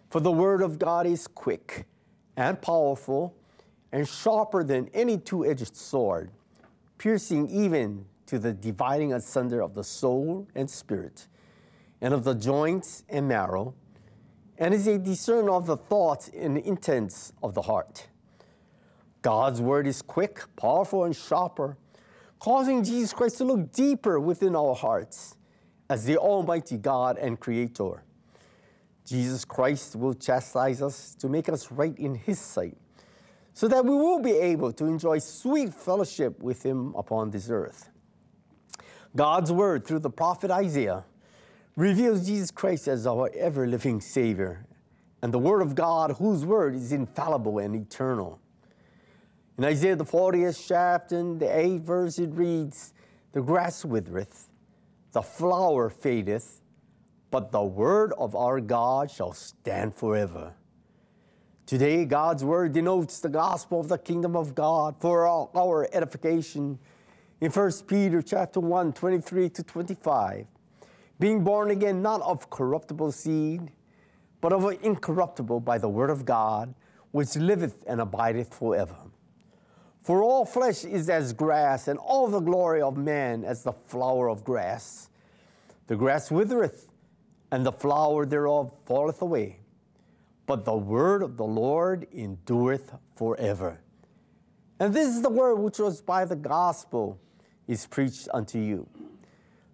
For 0.10 0.20
the 0.20 0.32
word 0.32 0.62
of 0.62 0.78
God 0.78 1.06
is 1.06 1.28
quick 1.28 1.86
and 2.36 2.62
powerful 2.62 3.36
and 3.94 4.10
sharper 4.10 4.64
than 4.64 4.90
any 4.94 5.20
two 5.20 5.46
edged 5.46 5.76
sword, 5.78 6.32
piercing 6.98 7.48
even 7.50 8.04
to 8.26 8.40
the 8.40 8.52
dividing 8.52 9.14
asunder 9.14 9.62
of 9.62 9.76
the 9.76 9.84
soul 9.84 10.48
and 10.56 10.70
spirit, 10.70 11.28
and 12.02 12.14
of 12.14 12.24
the 12.24 12.34
joints 12.34 13.04
and 13.08 13.28
marrow, 13.28 13.74
and 14.58 14.74
is 14.74 14.88
a 14.88 14.98
discerner 14.98 15.52
of 15.52 15.68
the 15.68 15.78
thoughts 15.78 16.30
and 16.36 16.58
intents 16.58 17.34
of 17.44 17.54
the 17.54 17.62
heart. 17.62 18.08
God's 19.22 19.62
word 19.62 19.86
is 19.86 20.02
quick, 20.02 20.42
powerful, 20.56 21.04
and 21.04 21.16
sharper, 21.16 21.78
causing 22.40 22.84
Jesus 22.84 23.14
Christ 23.14 23.38
to 23.38 23.44
look 23.46 23.72
deeper 23.72 24.20
within 24.20 24.56
our 24.56 24.74
hearts 24.74 25.38
as 25.90 26.04
the 26.06 26.18
Almighty 26.18 26.78
God 26.78 27.18
and 27.20 27.40
Creator. 27.40 28.04
Jesus 29.06 29.46
Christ 29.46 29.96
will 29.96 30.14
chastise 30.16 30.82
us 30.82 31.14
to 31.16 31.30
make 31.30 31.48
us 31.48 31.72
right 31.72 31.98
in 32.00 32.16
His 32.16 32.40
sight, 32.40 32.78
so 33.54 33.68
that 33.68 33.86
we 33.86 33.92
will 33.96 34.20
be 34.20 34.32
able 34.32 34.72
to 34.74 34.86
enjoy 34.86 35.20
sweet 35.20 35.74
fellowship 35.74 36.42
with 36.42 36.64
Him 36.64 36.94
upon 36.96 37.32
this 37.32 37.50
earth. 37.50 37.90
God's 39.16 39.52
word 39.52 39.86
through 39.86 40.00
the 40.00 40.10
prophet 40.10 40.50
Isaiah 40.50 41.04
reveals 41.76 42.26
Jesus 42.26 42.52
Christ 42.52 42.88
as 42.88 43.06
our 43.06 43.30
ever 43.36 43.68
living 43.68 44.02
Savior, 44.02 44.66
and 45.22 45.34
the 45.34 45.40
Word 45.40 45.62
of 45.62 45.76
God, 45.76 46.12
whose 46.18 46.46
word 46.46 46.76
is 46.76 46.92
infallible 46.92 47.60
and 47.60 47.76
eternal. 47.76 48.40
In 49.58 49.64
Isaiah, 49.66 49.96
the 49.96 50.04
40th 50.04 50.68
chapter, 50.68 51.18
the 51.18 51.46
8th 51.46 51.82
verse, 51.82 52.20
it 52.20 52.32
reads, 52.34 52.94
The 53.32 53.42
grass 53.42 53.86
withereth, 53.86 54.50
the 55.12 55.22
flower 55.22 55.90
fadeth, 55.90 56.62
but 57.30 57.52
the 57.52 57.64
word 57.64 58.14
of 58.18 58.36
our 58.36 58.60
God 58.60 59.10
shall 59.10 59.34
stand 59.34 59.96
forever. 59.96 60.54
Today, 61.66 62.04
God's 62.04 62.44
word 62.44 62.74
denotes 62.74 63.22
the 63.22 63.30
gospel 63.30 63.80
of 63.80 63.88
the 63.88 63.98
kingdom 63.98 64.36
of 64.36 64.54
God 64.54 64.96
for 65.00 65.26
our, 65.26 65.88
edification. 65.94 66.78
In 67.40 67.52
1 67.52 67.72
Peter 67.88 68.22
chapter 68.22 68.60
1, 68.60 68.92
23 68.92 69.50
to 69.50 69.64
25, 69.64 70.46
being 71.22 71.42
born 71.42 71.72
again 71.72 72.02
not 72.02 72.22
of 72.22 72.50
corruptible 72.50 73.14
seed, 73.14 73.72
but 74.42 74.52
of 74.52 74.78
incorruptible 74.84 75.62
by 75.62 75.78
the 75.78 75.88
word 75.88 76.10
of 76.10 76.26
God, 76.26 76.76
which 77.12 77.38
liveth 77.38 77.86
and 77.88 78.02
abideth 78.02 78.54
forever. 78.54 78.98
For 80.02 80.22
all 80.22 80.46
flesh 80.46 80.84
is 80.84 81.10
as 81.10 81.32
grass, 81.32 81.88
and 81.88 81.98
all 81.98 82.28
the 82.28 82.42
glory 82.42 82.82
of 82.82 82.98
man 82.98 83.46
as 83.46 83.64
the 83.64 83.72
flower 83.72 84.28
of 84.28 84.44
grass. 84.44 85.08
The 85.88 85.96
grass 85.96 86.30
withereth, 86.30 86.90
and 87.52 87.66
the 87.66 87.72
flower 87.72 88.26
thereof 88.26 88.74
falleth 88.86 89.22
away. 89.22 89.63
But 90.46 90.66
the 90.66 90.76
word 90.76 91.24
of 91.24 91.38
the 91.38 91.46
Lord 91.46 92.08
endureth 92.14 92.94
forever. 93.16 93.82
And 94.80 94.94
this 94.94 95.08
is 95.08 95.22
the 95.22 95.30
word 95.30 95.56
which 95.56 95.80
was 95.80 96.02
by 96.02 96.26
the 96.26 96.36
gospel 96.36 97.20
is 97.68 97.86
preached 97.86 98.28
unto 98.34 98.60
you. 98.60 98.88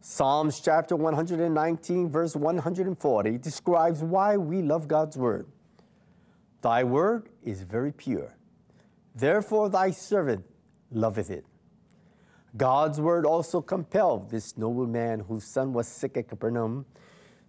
Psalms 0.01 0.59
chapter 0.59 0.95
119, 0.95 2.09
verse 2.09 2.35
140 2.35 3.37
describes 3.37 4.01
why 4.01 4.37
we 4.37 4.61
love 4.61 4.87
God's 4.87 5.17
word. 5.17 5.47
Thy 6.61 6.83
word 6.83 7.29
is 7.43 7.63
very 7.63 7.91
pure. 7.91 8.35
Therefore, 9.15 9.69
thy 9.69 9.91
servant 9.91 10.45
loveth 10.91 11.29
it. 11.29 11.45
God's 12.55 12.99
word 12.99 13.25
also 13.25 13.61
compelled 13.61 14.29
this 14.29 14.57
noble 14.57 14.87
man 14.87 15.21
whose 15.21 15.43
son 15.43 15.73
was 15.73 15.87
sick 15.87 16.17
at 16.17 16.27
Capernaum 16.27 16.85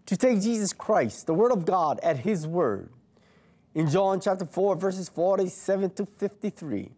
to 0.07 0.17
take 0.17 0.41
Jesus 0.41 0.73
Christ, 0.73 1.27
the 1.27 1.35
word 1.35 1.53
of 1.53 1.65
God, 1.65 2.01
at 2.03 2.19
his 2.19 2.47
word. 2.47 2.91
In 3.75 3.89
John 3.89 4.21
chapter 4.21 4.45
4, 4.45 4.77
verses 4.77 5.09
47 5.09 5.91
to 5.91 6.07
53, 6.07 6.91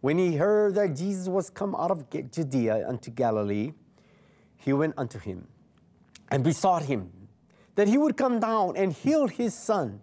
when 0.00 0.18
he 0.18 0.36
heard 0.36 0.74
that 0.74 0.94
Jesus 0.94 1.28
was 1.28 1.48
come 1.48 1.74
out 1.74 1.90
of 1.90 2.04
Judea 2.10 2.86
unto 2.86 3.10
Galilee, 3.10 3.72
he 4.56 4.72
went 4.72 4.94
unto 4.98 5.18
him 5.18 5.48
and 6.30 6.44
besought 6.44 6.82
him 6.82 7.10
that 7.74 7.88
he 7.88 7.96
would 7.96 8.16
come 8.16 8.38
down 8.38 8.76
and 8.76 8.92
heal 8.92 9.28
his 9.28 9.54
son, 9.54 10.00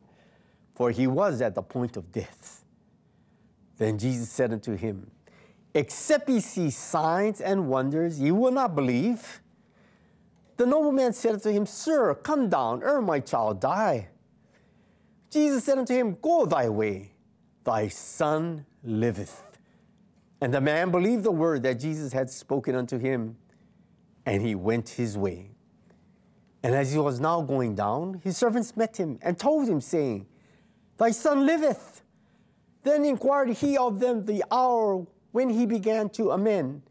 for 0.73 0.89
he 0.89 1.05
was 1.05 1.39
at 1.41 1.53
the 1.53 1.61
point 1.61 1.97
of 1.97 2.11
death. 2.11 2.65
Then 3.77 3.99
Jesus 3.99 4.29
said 4.29 4.51
unto 4.53 4.75
him, 4.75 5.11
Except 5.75 6.29
ye 6.29 6.39
see 6.39 6.69
signs 6.71 7.41
and 7.41 7.67
wonders, 7.67 8.19
ye 8.19 8.31
will 8.31 8.51
not 8.51 8.73
believe. 8.75 9.41
The 10.57 10.65
nobleman 10.65 11.13
said 11.13 11.33
unto 11.33 11.51
him, 11.51 11.65
Sir, 11.65 12.15
come 12.15 12.49
down, 12.49 12.81
ere 12.81 13.01
my 13.01 13.19
child 13.19 13.59
die. 13.59 14.07
Jesus 15.35 15.65
said 15.65 15.77
unto 15.77 15.93
him, 15.93 16.17
Go 16.21 16.45
thy 16.45 16.69
way, 16.69 17.11
thy 17.65 17.89
son 17.89 18.65
liveth. 18.85 19.43
And 20.39 20.53
the 20.53 20.61
man 20.61 20.91
believed 20.91 21.23
the 21.23 21.31
word 21.31 21.61
that 21.63 21.73
Jesus 21.77 22.13
had 22.13 22.29
spoken 22.29 22.73
unto 22.73 22.97
him, 22.97 23.35
and 24.25 24.41
he 24.41 24.55
went 24.55 24.87
his 24.87 25.17
way. 25.17 25.51
And 26.63 26.73
as 26.73 26.93
he 26.93 26.99
was 26.99 27.19
now 27.19 27.41
going 27.41 27.75
down, 27.75 28.21
his 28.23 28.37
servants 28.37 28.77
met 28.77 28.95
him 28.95 29.19
and 29.21 29.37
told 29.37 29.67
him, 29.67 29.81
saying, 29.81 30.25
Thy 30.97 31.11
son 31.11 31.45
liveth. 31.45 32.01
Then 32.83 33.03
inquired 33.03 33.49
he 33.49 33.77
of 33.77 33.99
them 33.99 34.25
the 34.25 34.41
hour 34.49 35.05
when 35.33 35.49
he 35.49 35.65
began 35.65 36.07
to 36.11 36.31
amend. 36.31 36.83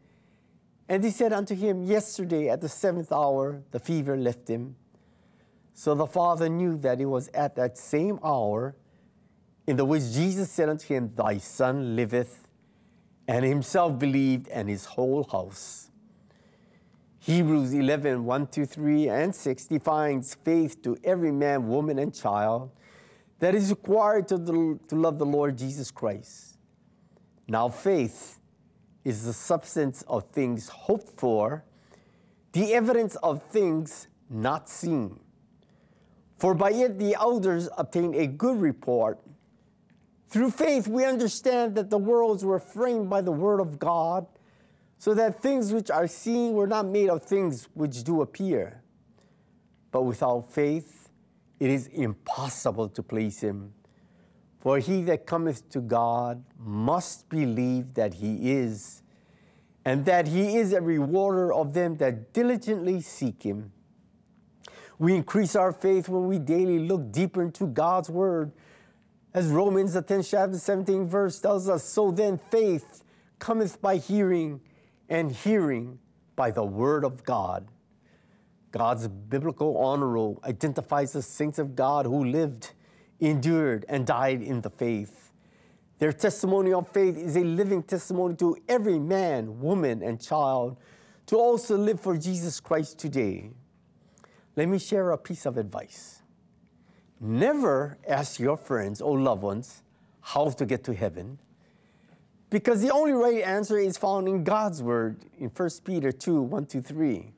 And 0.87 1.03
he 1.03 1.09
said 1.09 1.33
unto 1.33 1.55
him, 1.55 1.83
Yesterday 1.83 2.47
at 2.49 2.61
the 2.61 2.69
seventh 2.69 3.11
hour 3.11 3.63
the 3.71 3.79
fever 3.79 4.15
left 4.15 4.47
him. 4.47 4.75
So 5.77 5.93
the 5.93 6.07
father 6.07 6.47
knew 6.47 6.77
that 6.77 7.01
it 7.01 7.05
was 7.05 7.27
at 7.33 7.57
that 7.57 7.77
same 7.77 8.17
hour 8.23 8.77
in 9.67 9.75
the 9.75 9.83
which 9.83 10.03
Jesus 10.13 10.49
said 10.49 10.69
unto 10.69 10.87
him, 10.87 11.11
Thy 11.13 11.37
son 11.37 11.97
liveth, 11.97 12.47
and 13.27 13.43
himself 13.43 13.99
believed, 13.99 14.47
and 14.47 14.69
his 14.69 14.85
whole 14.85 15.25
house. 15.25 15.91
Hebrews 17.19 17.73
11, 17.73 18.23
1 18.23 18.47
to 18.47 18.65
3 18.65 19.09
and 19.09 19.35
6 19.35 19.65
defines 19.65 20.35
faith 20.45 20.81
to 20.83 20.97
every 21.03 21.31
man, 21.31 21.67
woman, 21.67 21.99
and 21.99 22.15
child 22.15 22.71
that 23.39 23.53
is 23.53 23.69
required 23.69 24.29
to, 24.29 24.37
the, 24.37 24.79
to 24.87 24.95
love 24.95 25.19
the 25.19 25.25
Lord 25.25 25.57
Jesus 25.57 25.91
Christ. 25.91 26.57
Now, 27.49 27.67
faith 27.67 28.39
is 29.03 29.25
the 29.25 29.33
substance 29.33 30.03
of 30.07 30.29
things 30.29 30.69
hoped 30.69 31.19
for, 31.19 31.65
the 32.53 32.73
evidence 32.73 33.15
of 33.17 33.43
things 33.49 34.07
not 34.29 34.69
seen. 34.69 35.19
For 36.37 36.53
by 36.53 36.71
it 36.71 36.99
the 36.99 37.15
elders 37.15 37.69
obtained 37.77 38.15
a 38.15 38.27
good 38.27 38.59
report. 38.59 39.19
Through 40.27 40.51
faith, 40.51 40.87
we 40.87 41.05
understand 41.05 41.75
that 41.75 41.89
the 41.89 41.97
worlds 41.97 42.43
were 42.43 42.59
framed 42.59 43.09
by 43.09 43.21
the 43.21 43.31
word 43.31 43.59
of 43.59 43.79
God, 43.79 44.27
so 44.97 45.13
that 45.13 45.41
things 45.41 45.71
which 45.71 45.91
are 45.91 46.07
seen 46.07 46.53
were 46.53 46.67
not 46.67 46.85
made 46.87 47.09
of 47.09 47.23
things 47.23 47.69
which 47.73 48.03
do 48.03 48.21
appear. 48.21 48.81
But 49.91 50.03
without 50.03 50.51
faith, 50.51 51.09
it 51.59 51.69
is 51.69 51.87
impossible 51.87 52.89
to 52.89 53.03
please 53.03 53.39
him. 53.39 53.73
For 54.59 54.79
he 54.79 55.03
that 55.03 55.25
cometh 55.25 55.69
to 55.69 55.79
God 55.79 56.43
must 56.57 57.29
believe 57.29 57.93
that 57.93 58.15
he 58.15 58.51
is, 58.51 59.03
and 59.85 60.03
that 60.05 60.27
he 60.27 60.57
is 60.57 60.73
a 60.73 60.81
rewarder 60.81 61.53
of 61.53 61.73
them 61.73 61.97
that 61.97 62.33
diligently 62.33 62.99
seek 62.99 63.43
him. 63.43 63.71
We 64.97 65.15
increase 65.15 65.55
our 65.55 65.71
faith 65.71 66.07
when 66.07 66.27
we 66.27 66.39
daily 66.39 66.79
look 66.79 67.11
deeper 67.11 67.41
into 67.41 67.67
God's 67.67 68.09
word. 68.09 68.51
As 69.33 69.47
Romans, 69.47 69.93
the 69.93 70.01
10th 70.01 70.29
chapter, 70.29 70.57
17 70.57 71.07
verse 71.07 71.39
tells 71.39 71.67
us, 71.67 71.83
so 71.83 72.11
then 72.11 72.39
faith 72.49 73.03
cometh 73.39 73.81
by 73.81 73.97
hearing, 73.97 74.61
and 75.09 75.31
hearing 75.31 75.99
by 76.35 76.51
the 76.51 76.63
word 76.63 77.03
of 77.03 77.23
God. 77.23 77.67
God's 78.71 79.07
biblical 79.07 79.77
honor 79.77 80.07
roll 80.07 80.39
identifies 80.43 81.13
the 81.13 81.21
saints 81.21 81.59
of 81.59 81.75
God 81.75 82.05
who 82.05 82.25
lived, 82.25 82.71
endured, 83.19 83.85
and 83.87 84.05
died 84.05 84.41
in 84.41 84.61
the 84.61 84.69
faith. 84.69 85.31
Their 85.99 86.11
testimony 86.11 86.73
of 86.73 86.89
faith 86.89 87.17
is 87.17 87.37
a 87.37 87.43
living 87.43 87.83
testimony 87.83 88.35
to 88.35 88.57
every 88.67 88.99
man, 88.99 89.61
woman, 89.61 90.01
and 90.01 90.21
child 90.21 90.77
to 91.27 91.37
also 91.37 91.77
live 91.77 92.01
for 92.01 92.17
Jesus 92.17 92.59
Christ 92.59 92.99
today. 92.99 93.51
Let 94.55 94.69
me 94.69 94.79
share 94.79 95.11
a 95.11 95.17
piece 95.17 95.45
of 95.45 95.57
advice. 95.57 96.21
Never 97.19 97.97
ask 98.07 98.39
your 98.39 98.57
friends 98.57 99.01
or 99.01 99.19
loved 99.19 99.43
ones 99.43 99.83
how 100.21 100.49
to 100.49 100.65
get 100.65 100.83
to 100.85 100.93
heaven 100.93 101.37
because 102.49 102.81
the 102.81 102.91
only 102.91 103.11
right 103.11 103.43
answer 103.43 103.77
is 103.77 103.97
found 103.97 104.27
in 104.29 104.43
God's 104.43 104.81
word 104.81 105.17
in 105.37 105.49
1 105.49 105.69
Peter 105.83 106.11
2 106.11 106.41
1 106.41 106.65
to 106.67 106.81
3. 106.81 107.33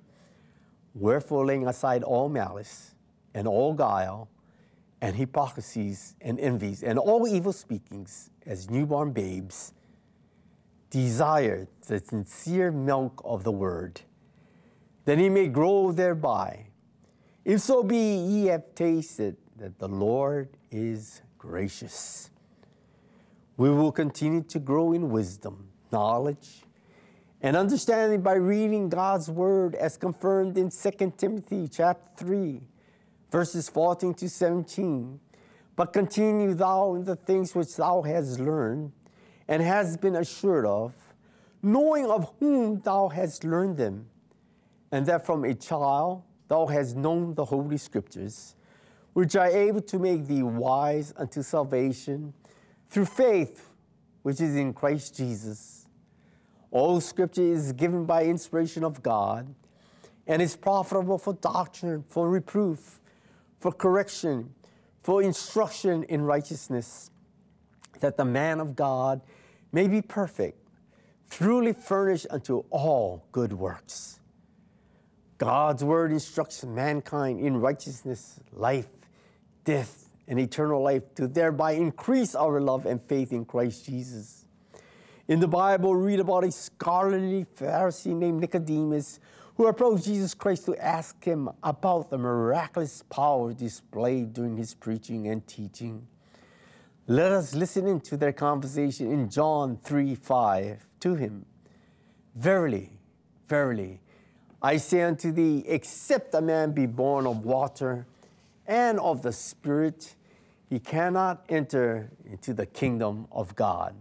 Wherefore, 0.94 1.46
laying 1.46 1.68
aside 1.68 2.04
all 2.04 2.30
malice 2.30 2.94
and 3.34 3.48
all 3.48 3.74
guile 3.74 4.30
and 5.02 5.16
hypocrisies 5.16 6.16
and 6.22 6.40
envies 6.40 6.84
and 6.84 7.00
all 7.00 7.28
evil 7.28 7.54
speakings 7.54 8.30
as 8.46 8.70
newborn 8.70 9.12
babes, 9.12 9.74
desire 10.90 11.68
the 11.88 12.00
sincere 12.00 12.72
milk 12.72 13.22
of 13.26 13.44
the 13.44 13.52
word, 13.52 14.02
that 15.06 15.18
he 15.18 15.30
may 15.30 15.48
grow 15.48 15.92
thereby. 15.92 16.67
If 17.48 17.62
so 17.62 17.82
be 17.82 18.18
ye 18.18 18.48
have 18.48 18.76
tasted 18.76 19.38
that 19.56 19.80
the 19.80 19.88
Lord 19.88 20.50
is 20.70 21.22
gracious. 21.38 22.30
We 23.56 23.70
will 23.70 23.94
continue 23.94 24.44
to 24.50 24.60
grow 24.60 24.92
in 24.92 25.10
wisdom, 25.10 25.70
knowledge, 25.90 26.64
and 27.42 27.56
understanding 27.56 28.20
by 28.20 28.34
reading 28.34 28.90
God's 28.90 29.32
word 29.32 29.76
as 29.76 29.96
confirmed 29.96 30.58
in 30.58 30.70
2 30.70 31.14
Timothy 31.16 31.70
chapter 31.70 32.26
3, 32.26 32.60
verses 33.32 33.70
14 33.70 34.14
to 34.16 34.30
17. 34.30 35.18
But 35.78 35.94
continue 35.94 36.54
thou 36.54 36.96
in 36.96 37.06
the 37.06 37.16
things 37.16 37.56
which 37.56 37.78
thou 37.78 38.02
hast 38.02 38.42
learned 38.42 38.92
and 39.48 39.64
hast 39.64 40.02
been 40.02 40.18
assured 40.18 40.66
of, 40.66 40.94
knowing 41.64 42.08
of 42.08 42.30
whom 42.42 42.82
thou 42.82 43.08
hast 43.08 43.46
learned 43.46 43.78
them, 43.78 44.10
and 44.92 45.06
that 45.06 45.26
from 45.26 45.46
a 45.46 45.54
child 45.54 46.24
thou 46.48 46.66
hast 46.66 46.96
known 46.96 47.34
the 47.34 47.46
holy 47.46 47.78
scriptures, 47.78 48.56
which 49.14 49.36
are 49.36 49.48
able 49.48 49.82
to 49.82 50.00
make 50.00 50.28
thee 50.28 50.44
wise 50.44 51.14
unto 51.18 51.42
salvation 51.42 52.34
through 52.90 53.06
faith 53.06 53.70
which 54.28 54.42
is 54.42 54.56
in 54.56 54.74
Christ 54.74 55.16
Jesus. 55.16 55.88
All 56.70 57.00
scripture 57.00 57.42
is 57.44 57.72
given 57.72 58.06
by 58.06 58.26
inspiration 58.26 58.84
of 58.84 59.02
God 59.02 59.56
and 60.28 60.42
is 60.42 60.56
profitable 60.56 61.18
for 61.18 61.34
doctrine, 61.34 62.04
for 62.10 62.30
reproof, 62.30 63.00
for 63.60 63.72
correction, 63.72 64.54
for 65.02 65.24
instruction 65.24 66.04
in 66.04 66.24
righteousness, 66.24 67.10
that 68.02 68.18
the 68.18 68.26
man 68.26 68.60
of 68.60 68.76
God 68.76 69.22
may 69.72 69.88
be 69.88 70.02
perfect, 70.02 70.60
truly 71.30 71.72
furnished 71.72 72.28
unto 72.30 72.66
all 72.70 73.26
good 73.32 73.54
works. 73.54 74.17
God's 75.38 75.84
word 75.84 76.12
instructs 76.12 76.64
mankind 76.64 77.40
in 77.40 77.58
righteousness, 77.58 78.40
life, 78.52 78.88
death, 79.64 80.10
and 80.28 80.40
eternal 80.40 80.82
life 80.82 81.04
to 81.16 81.28
thereby 81.28 81.74
increase 81.74 82.36
our 82.36 82.60
love 82.60 82.86
and 82.86 83.02
faith 83.04 83.32
in 83.32 83.46
Christ 83.46 83.86
Jesus. 83.86 84.46
In 85.28 85.40
the 85.40 85.48
Bible, 85.48 85.96
read 85.96 86.20
about 86.20 86.44
a 86.44 86.52
scholarly 86.52 87.46
Pharisee 87.56 88.16
named 88.16 88.42
Nicodemus 88.42 89.20
who 89.56 89.68
approached 89.68 90.06
Jesus 90.06 90.34
Christ 90.34 90.66
to 90.66 90.78
ask 90.78 91.24
him 91.24 91.50
about 91.64 92.10
the 92.10 92.18
miraculous 92.18 93.04
power 93.10 93.54
displayed 93.54 94.34
during 94.34 94.56
his 94.56 94.74
preaching 94.74 95.28
and 95.28 95.46
teaching. 95.48 96.08
Let 97.08 97.32
us 97.32 97.56
listen 97.56 97.88
into 97.88 98.18
their 98.18 98.34
conversation 98.34 99.12
in 99.12 99.30
John 99.30 99.78
3 99.78 100.16
5 100.16 100.88
to 101.00 101.16
him. 101.16 101.46
Verily, 102.36 103.00
verily, 103.48 104.02
I 104.62 104.78
say 104.78 105.04
unto 105.04 105.32
thee, 105.32 105.64
except 105.68 106.34
a 106.34 106.42
man 106.42 106.72
be 106.72 106.86
born 106.86 107.28
of 107.28 107.46
water 107.46 108.08
and 108.66 109.00
of 109.00 109.22
the 109.22 109.32
Spirit, 109.32 110.16
he 110.70 110.80
cannot 110.80 111.44
enter 111.48 112.12
into 112.26 112.54
the 112.54 112.66
kingdom 112.66 113.28
of 113.32 113.56
God. 113.56 113.96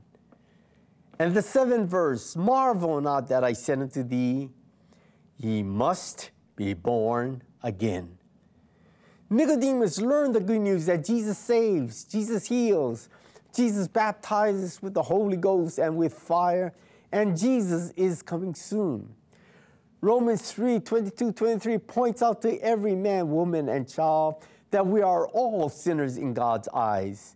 And 1.18 1.34
the 1.34 1.42
seventh 1.42 1.88
verse, 1.88 2.36
marvel 2.36 3.00
not 3.00 3.28
that 3.28 3.44
I 3.44 3.52
said 3.52 3.80
unto 3.80 4.02
thee, 4.02 4.50
ye 5.38 5.62
must 5.62 6.30
be 6.56 6.74
born 6.74 7.42
again. 7.62 8.18
Nicodemus 9.28 10.00
learned 10.00 10.34
the 10.34 10.40
good 10.40 10.60
news 10.60 10.86
that 10.86 11.04
Jesus 11.04 11.36
saves, 11.36 12.04
Jesus 12.04 12.46
heals, 12.46 13.08
Jesus 13.54 13.88
baptizes 13.88 14.80
with 14.80 14.94
the 14.94 15.02
Holy 15.02 15.36
Ghost 15.36 15.78
and 15.78 15.96
with 15.96 16.14
fire, 16.14 16.74
and 17.10 17.36
Jesus 17.36 17.90
is 17.96 18.22
coming 18.22 18.54
soon. 18.54 19.15
Romans 20.06 20.52
3 20.52 20.78
22 20.78 21.32
23 21.32 21.78
points 21.78 22.22
out 22.22 22.40
to 22.42 22.56
every 22.60 22.94
man, 22.94 23.28
woman, 23.28 23.68
and 23.68 23.92
child 23.92 24.36
that 24.70 24.86
we 24.86 25.02
are 25.02 25.26
all 25.26 25.68
sinners 25.68 26.16
in 26.16 26.32
God's 26.32 26.68
eyes. 26.68 27.34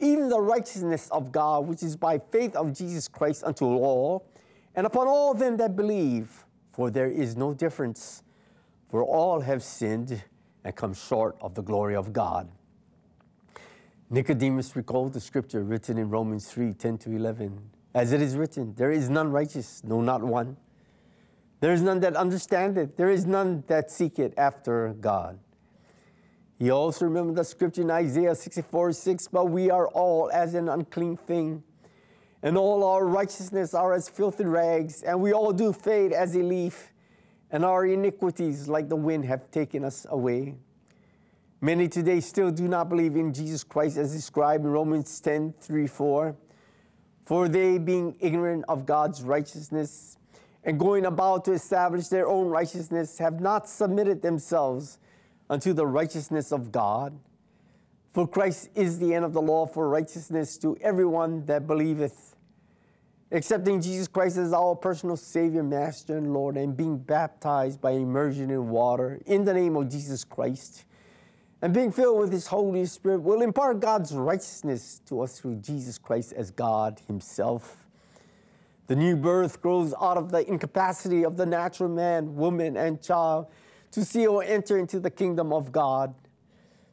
Even 0.00 0.28
the 0.28 0.38
righteousness 0.38 1.08
of 1.12 1.32
God, 1.32 1.66
which 1.66 1.82
is 1.82 1.96
by 1.96 2.18
faith 2.18 2.54
of 2.56 2.74
Jesus 2.74 3.08
Christ 3.08 3.42
unto 3.42 3.64
all, 3.64 4.26
and 4.74 4.86
upon 4.86 5.08
all 5.08 5.32
them 5.32 5.56
that 5.56 5.76
believe, 5.76 6.44
for 6.74 6.90
there 6.90 7.08
is 7.08 7.38
no 7.38 7.54
difference, 7.54 8.22
for 8.90 9.02
all 9.02 9.40
have 9.40 9.62
sinned 9.62 10.22
and 10.62 10.76
come 10.76 10.92
short 10.92 11.38
of 11.40 11.54
the 11.54 11.62
glory 11.62 11.96
of 11.96 12.12
God. 12.12 12.50
Nicodemus 14.10 14.76
recalled 14.76 15.14
the 15.14 15.20
scripture 15.20 15.62
written 15.62 15.96
in 15.96 16.10
Romans 16.10 16.46
3 16.52 16.74
10 16.74 16.98
to 16.98 17.12
11. 17.12 17.58
As 17.94 18.12
it 18.12 18.20
is 18.20 18.36
written, 18.36 18.74
there 18.74 18.90
is 18.90 19.08
none 19.08 19.32
righteous, 19.32 19.82
no, 19.82 20.02
not 20.02 20.22
one. 20.22 20.58
There 21.60 21.74
is 21.74 21.82
none 21.82 22.00
that 22.00 22.16
understand 22.16 22.78
it. 22.78 22.96
there 22.96 23.10
is 23.10 23.26
none 23.26 23.64
that 23.66 23.90
seek 23.90 24.18
it 24.18 24.32
after 24.36 24.94
God. 24.98 25.38
You 26.58 26.72
also 26.72 27.04
remember 27.04 27.34
the 27.34 27.44
scripture 27.44 27.82
in 27.82 27.90
Isaiah 27.90 28.34
64 28.34 28.92
6, 28.92 29.28
but 29.28 29.46
we 29.46 29.70
are 29.70 29.88
all 29.88 30.30
as 30.32 30.54
an 30.54 30.68
unclean 30.68 31.16
thing, 31.16 31.62
and 32.42 32.56
all 32.56 32.84
our 32.84 33.06
righteousness 33.06 33.74
are 33.74 33.92
as 33.92 34.08
filthy 34.08 34.44
rags, 34.44 35.02
and 35.02 35.20
we 35.20 35.32
all 35.32 35.52
do 35.52 35.72
fade 35.72 36.12
as 36.12 36.34
a 36.34 36.42
leaf, 36.42 36.92
and 37.50 37.64
our 37.64 37.86
iniquities, 37.86 38.68
like 38.68 38.88
the 38.88 38.96
wind, 38.96 39.24
have 39.26 39.50
taken 39.50 39.84
us 39.84 40.06
away. 40.08 40.56
Many 41.62 41.88
today 41.88 42.20
still 42.20 42.50
do 42.50 42.68
not 42.68 42.88
believe 42.88 43.16
in 43.16 43.34
Jesus 43.34 43.64
Christ 43.64 43.98
as 43.98 44.12
described 44.12 44.64
in 44.64 44.70
Romans 44.70 45.20
10 45.20 45.54
3 45.60 45.86
4. 45.86 46.36
For 47.26 47.48
they, 47.48 47.78
being 47.78 48.16
ignorant 48.18 48.64
of 48.66 48.86
God's 48.86 49.22
righteousness 49.22 50.16
and 50.64 50.78
going 50.78 51.06
about 51.06 51.44
to 51.46 51.52
establish 51.52 52.08
their 52.08 52.26
own 52.26 52.48
righteousness, 52.48 53.18
have 53.18 53.40
not 53.40 53.68
submitted 53.68 54.22
themselves 54.22 54.98
unto 55.48 55.72
the 55.72 55.86
righteousness 55.86 56.52
of 56.52 56.70
God. 56.70 57.18
For 58.12 58.26
Christ 58.26 58.70
is 58.74 58.98
the 58.98 59.14
end 59.14 59.24
of 59.24 59.32
the 59.32 59.40
law 59.42 59.66
for 59.66 59.88
righteousness 59.88 60.58
to 60.58 60.76
everyone 60.80 61.46
that 61.46 61.66
believeth. 61.66 62.36
accepting 63.32 63.80
Jesus 63.80 64.08
Christ 64.08 64.36
as 64.36 64.52
our 64.52 64.74
personal 64.74 65.16
Savior, 65.16 65.62
Master, 65.62 66.16
and 66.16 66.32
Lord, 66.34 66.56
and 66.56 66.76
being 66.76 66.98
baptized 66.98 67.80
by 67.80 67.92
immersion 67.92 68.50
in 68.50 68.68
water 68.68 69.20
in 69.26 69.44
the 69.44 69.54
name 69.54 69.76
of 69.76 69.88
Jesus 69.88 70.24
Christ, 70.24 70.84
and 71.62 71.72
being 71.72 71.92
filled 71.92 72.18
with 72.18 72.32
His 72.32 72.48
Holy 72.48 72.84
Spirit 72.86 73.22
will 73.22 73.42
impart 73.42 73.80
God's 73.80 74.12
righteousness 74.14 75.00
to 75.06 75.20
us 75.20 75.38
through 75.38 75.56
Jesus 75.56 75.98
Christ 75.98 76.32
as 76.32 76.50
God 76.50 77.00
Himself. 77.06 77.79
The 78.90 78.96
new 78.96 79.14
birth 79.14 79.62
grows 79.62 79.94
out 80.00 80.16
of 80.16 80.32
the 80.32 80.44
incapacity 80.50 81.24
of 81.24 81.36
the 81.36 81.46
natural 81.46 81.88
man, 81.88 82.34
woman, 82.34 82.76
and 82.76 83.00
child 83.00 83.46
to 83.92 84.04
see 84.04 84.26
or 84.26 84.42
enter 84.42 84.78
into 84.78 84.98
the 84.98 85.12
kingdom 85.12 85.52
of 85.52 85.70
God. 85.70 86.12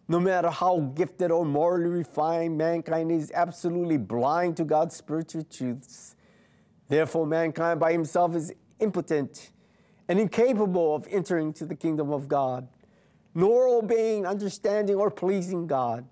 No 0.07 0.19
matter 0.19 0.51
how 0.51 0.91
gifted 0.93 1.31
or 1.31 1.43
morally 1.43 1.89
refined, 1.89 2.55
mankind 2.55 3.11
is 3.11 3.31
absolutely 3.31 3.97
blind 3.97 4.57
to 4.57 4.63
God's 4.63 4.95
spiritual 4.95 5.43
truths. 5.45 6.15
Therefore, 6.87 7.25
mankind 7.25 7.79
by 7.79 7.93
himself 7.93 8.35
is 8.35 8.53
impotent 8.79 9.49
and 10.07 10.19
incapable 10.19 10.93
of 10.93 11.07
entering 11.09 11.51
to 11.53 11.65
the 11.65 11.73
kingdom 11.73 12.11
of 12.11 12.27
God, 12.27 12.67
nor 13.33 13.67
obeying, 13.67 14.23
understanding, 14.23 14.97
or 14.97 15.09
pleasing 15.09 15.65
God. 15.65 16.05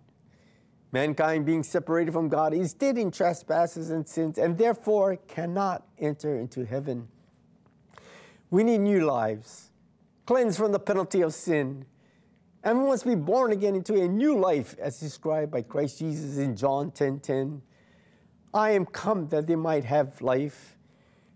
Mankind 0.96 1.46
being 1.46 1.62
separated 1.62 2.14
from 2.14 2.30
God 2.30 2.54
is 2.54 2.74
dead 2.74 2.98
in 2.98 3.12
trespasses 3.12 3.90
and 3.90 4.08
sins, 4.08 4.38
and 4.38 4.58
therefore 4.58 5.18
cannot 5.28 5.86
enter 6.00 6.38
into 6.38 6.64
heaven. 6.64 7.10
We 8.50 8.64
need 8.64 8.78
new 8.78 9.06
lives, 9.06 9.72
cleansed 10.26 10.58
from 10.58 10.72
the 10.72 10.80
penalty 10.80 11.20
of 11.20 11.34
sin, 11.34 11.86
and 12.64 12.80
we 12.80 12.88
must 12.88 13.06
be 13.06 13.14
born 13.14 13.52
again 13.52 13.76
into 13.76 14.02
a 14.02 14.08
new 14.08 14.40
life 14.40 14.78
as 14.80 14.98
described 14.98 15.52
by 15.52 15.64
Christ 15.64 16.00
Jesus 16.00 16.38
in 16.38 16.56
John 16.56 16.92
10:10. 16.92 17.20
10, 17.20 17.20
10. 17.20 17.62
I 18.54 18.70
am 18.70 18.86
come 18.86 19.28
that 19.28 19.48
they 19.48 19.58
might 19.58 19.84
have 19.84 20.22
life 20.22 20.78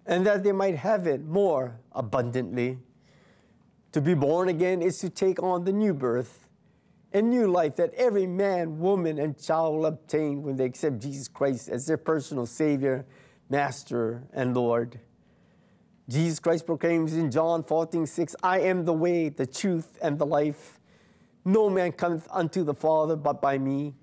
and 0.05 0.25
that 0.25 0.41
they 0.45 0.53
might 0.53 0.77
have 0.77 1.05
it 1.05 1.25
more 1.25 1.81
abundantly. 1.91 2.77
To 3.91 3.99
be 3.99 4.13
born 4.13 4.47
again 4.47 4.81
is 4.81 4.99
to 4.99 5.09
take 5.09 5.43
on 5.43 5.65
the 5.65 5.73
new 5.73 5.93
birth 5.93 6.45
and 7.11 7.29
new 7.29 7.47
life 7.47 7.75
that 7.77 7.93
every 7.95 8.27
man, 8.27 8.79
woman, 8.79 9.19
and 9.19 9.41
child 9.41 9.75
will 9.75 9.85
obtain 9.87 10.43
when 10.43 10.55
they 10.55 10.65
accept 10.65 10.99
Jesus 10.99 11.27
Christ 11.27 11.69
as 11.69 11.85
their 11.85 11.97
personal 11.97 12.45
Savior, 12.45 13.05
Master, 13.49 14.23
and 14.33 14.55
Lord. 14.55 14.99
Jesus 16.07 16.39
Christ 16.39 16.65
proclaims 16.65 17.13
in 17.13 17.29
John 17.31 17.63
14, 17.63 18.05
6, 18.05 18.35
I 18.41 18.61
am 18.61 18.85
the 18.85 18.93
way, 18.93 19.29
the 19.29 19.45
truth, 19.45 19.97
and 20.01 20.17
the 20.17 20.25
life. 20.25 20.79
No 21.45 21.69
man 21.69 21.91
cometh 21.91 22.27
unto 22.31 22.63
the 22.63 22.73
Father 22.73 23.15
but 23.15 23.41
by 23.41 23.57
me. 23.57 23.93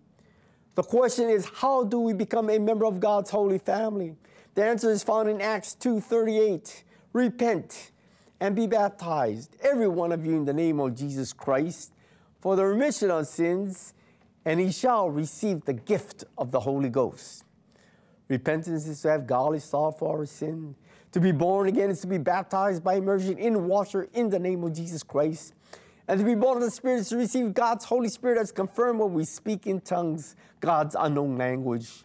The 0.77 0.83
question 0.83 1.29
is, 1.29 1.47
how 1.47 1.85
do 1.85 1.99
we 1.99 2.13
become 2.13 2.51
a 2.51 2.59
member 2.59 2.87
of 2.87 3.01
God's 3.01 3.31
holy 3.31 3.59
family? 3.59 4.15
The 4.55 4.65
answer 4.65 4.91
is 4.91 5.03
found 5.03 5.29
in 5.29 5.41
Acts 5.41 5.75
2:38. 5.75 6.85
Repent 7.13 7.93
and 8.41 8.55
be 8.55 8.67
baptized, 8.67 9.57
every 9.63 9.89
one 9.89 10.13
of 10.13 10.25
you 10.25 10.37
in 10.37 10.45
the 10.45 10.53
name 10.53 10.79
of 10.81 10.95
Jesus 10.95 11.33
Christ, 11.33 11.93
for 12.47 12.55
the 12.55 12.65
remission 12.65 13.11
of 13.11 13.27
sins, 13.27 13.93
and 14.45 14.61
he 14.61 14.71
shall 14.71 15.11
receive 15.11 15.65
the 15.65 15.73
gift 15.73 16.23
of 16.39 16.53
the 16.53 16.61
Holy 16.61 16.89
Ghost. 16.89 17.43
Repentance 18.29 18.87
is 18.87 19.03
to 19.03 19.09
have 19.09 19.27
godly 19.27 19.59
thought 19.59 19.99
for 19.99 20.17
our 20.17 20.25
sin. 20.27 20.77
To 21.11 21.19
be 21.19 21.33
born 21.33 21.67
again 21.67 21.91
is 21.91 22.03
to 22.03 22.07
be 22.07 22.19
baptized 22.19 22.85
by 22.85 22.95
immersion 22.95 23.37
in 23.37 23.67
water 23.67 24.09
in 24.15 24.31
the 24.31 24.39
name 24.39 24.63
of 24.63 24.75
Jesus 24.75 25.03
Christ. 25.03 25.55
And 26.07 26.21
to 26.21 26.25
be 26.25 26.37
born 26.37 26.59
of 26.59 26.63
the 26.63 26.71
Spirit 26.71 26.99
is 26.99 27.09
to 27.09 27.17
receive 27.17 27.53
God's 27.53 27.85
Holy 27.85 28.09
Spirit 28.09 28.39
as 28.39 28.53
confirmed 28.53 29.01
when 29.01 29.13
we 29.13 29.25
speak 29.25 29.67
in 29.67 29.81
tongues, 29.81 30.37
God's 30.61 30.95
unknown 30.97 31.37
language. 31.37 32.05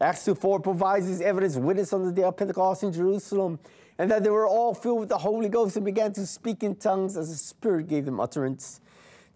Acts 0.00 0.24
2 0.24 0.36
4 0.36 0.60
provides 0.60 1.08
his 1.08 1.20
evidence 1.20 1.56
witness 1.56 1.92
on 1.92 2.04
the 2.04 2.12
day 2.12 2.22
of 2.22 2.36
Pentecost 2.36 2.84
in 2.84 2.92
Jerusalem, 2.92 3.58
and 3.98 4.08
that 4.08 4.22
they 4.22 4.30
were 4.30 4.46
all 4.46 4.72
filled 4.72 5.00
with 5.00 5.08
the 5.08 5.18
Holy 5.18 5.48
Ghost 5.48 5.74
and 5.74 5.84
began 5.84 6.12
to 6.12 6.24
speak 6.28 6.62
in 6.62 6.76
tongues 6.76 7.16
as 7.16 7.28
the 7.28 7.36
Spirit 7.36 7.88
gave 7.88 8.04
them 8.04 8.20
utterance. 8.20 8.80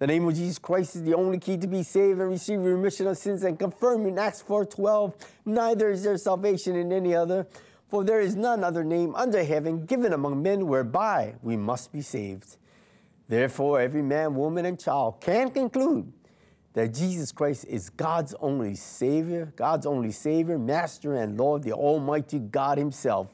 The 0.01 0.09
name 0.09 0.27
of 0.27 0.35
Jesus 0.35 0.59
Christ 0.59 0.97
is 0.97 1.03
the 1.05 1.15
only 1.15 1.39
key 1.39 1.57
to 1.57 1.69
be 1.69 1.85
saved 1.85 2.21
and 2.21 2.29
receive 2.29 2.61
remission 2.61 3.07
of 3.07 3.17
sins 3.17 3.45
and 3.45 3.57
confirmed 3.57 4.07
in 4.09 4.19
Acts 4.19 4.43
4:12. 4.43 5.15
Neither 5.45 5.91
is 5.91 6.03
there 6.03 6.17
salvation 6.19 6.75
in 6.75 6.93
any 6.93 7.15
other, 7.15 7.47
for 7.89 8.03
there 8.03 8.21
is 8.21 8.35
none 8.35 8.65
other 8.65 8.83
name 8.83 9.15
under 9.15 9.45
heaven 9.45 9.85
given 9.87 10.13
among 10.13 10.43
men 10.43 10.67
whereby 10.67 11.37
we 11.43 11.57
must 11.57 11.93
be 11.93 12.03
saved. 12.03 12.57
Therefore, 13.29 13.81
every 13.81 14.03
man, 14.03 14.35
woman, 14.35 14.67
and 14.67 14.81
child 14.81 15.21
can 15.21 15.51
conclude 15.51 16.13
that 16.73 16.93
Jesus 16.93 17.31
Christ 17.31 17.65
is 17.69 17.89
God's 17.89 18.35
only 18.41 18.75
Savior, 18.75 19.53
God's 19.55 19.87
only 19.87 20.11
Savior, 20.11 20.59
Master, 20.59 21.15
and 21.15 21.39
Lord, 21.39 21.63
the 21.63 21.73
Almighty 21.73 22.41
God 22.41 22.79
Himself, 22.79 23.29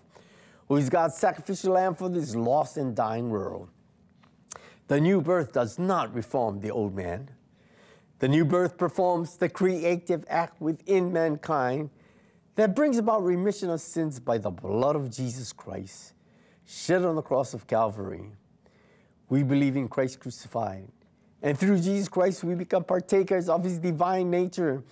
who 0.69 0.77
is 0.77 0.91
God's 0.91 1.17
sacrificial 1.17 1.73
lamb 1.73 1.95
for 1.95 2.11
this 2.11 2.35
lost 2.37 2.77
and 2.77 2.95
dying 2.95 3.31
world. 3.31 3.71
The 4.91 5.01
new 5.01 5.21
birth 5.21 5.53
does 5.53 5.79
not 5.79 6.13
reform 6.13 6.59
the 6.59 6.73
old 6.73 6.97
man. 6.97 7.31
The 8.19 8.27
new 8.27 8.45
birth 8.45 8.77
performs 8.77 9.37
the 9.37 9.49
creative 9.49 10.25
act 10.29 10.61
within 10.61 11.13
mankind 11.13 11.91
that 12.57 12.75
brings 12.75 12.99
about 12.99 13.23
remission 13.23 13.71
of 13.71 13.81
sins 13.81 14.19
by 14.19 14.39
the 14.39 14.51
blood 14.51 14.97
of 14.97 15.09
Jesus 15.09 15.53
Christ, 15.53 16.15
shed 16.67 17.05
on 17.05 17.15
the 17.15 17.23
cross 17.23 17.55
of 17.55 17.69
Calvary. 17.69 18.33
We 19.29 19.45
believe 19.45 19.77
in 19.77 19.87
Christ 19.87 20.19
crucified. 20.19 20.89
And 21.41 21.57
through 21.57 21.79
Jesus 21.79 22.09
Christ, 22.09 22.43
we 22.43 22.57
become 22.57 22.83
partakers 22.83 23.49
of 23.49 23.63
his 23.63 23.79
divine 23.79 24.29
nature, 24.29 24.83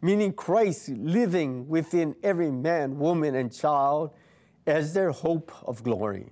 meaning 0.00 0.34
Christ 0.34 0.90
living 0.90 1.66
within 1.66 2.14
every 2.22 2.52
man, 2.52 2.96
woman, 2.96 3.34
and 3.34 3.52
child 3.52 4.14
as 4.68 4.94
their 4.94 5.10
hope 5.10 5.50
of 5.64 5.82
glory. 5.82 6.28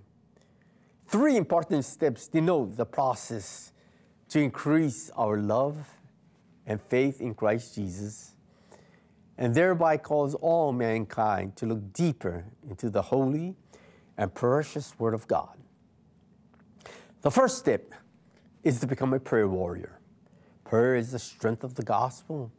Three 1.07 1.37
important 1.37 1.85
steps 1.85 2.27
denote 2.27 2.77
the 2.77 2.87
process 2.87 3.73
to 4.29 4.41
increase 4.41 5.11
our 5.17 5.39
love 5.39 5.77
and 6.67 6.81
faith 6.83 7.21
in 7.21 7.35
Christ 7.35 7.77
Jesus, 7.77 8.33
and 9.39 9.55
thereby 9.55 9.99
cause 9.99 10.35
all 10.35 10.73
mankind 10.73 11.55
to 11.57 11.67
look 11.67 11.93
deeper 11.93 12.45
into 12.69 12.91
the 12.91 13.03
holy 13.03 13.55
and 14.19 14.35
precious 14.35 14.99
Word 14.99 15.15
of 15.15 15.29
God. 15.29 15.57
The 17.23 17.31
first 17.31 17.59
step 17.59 17.93
is 18.65 18.81
to 18.81 18.87
become 18.87 19.13
a 19.13 19.21
prayer 19.21 19.47
warrior. 19.47 20.01
Prayer 20.65 20.97
is 20.97 21.13
the 21.13 21.21
strength 21.21 21.63
of 21.63 21.75
the 21.77 21.85
gospel. 21.85 22.51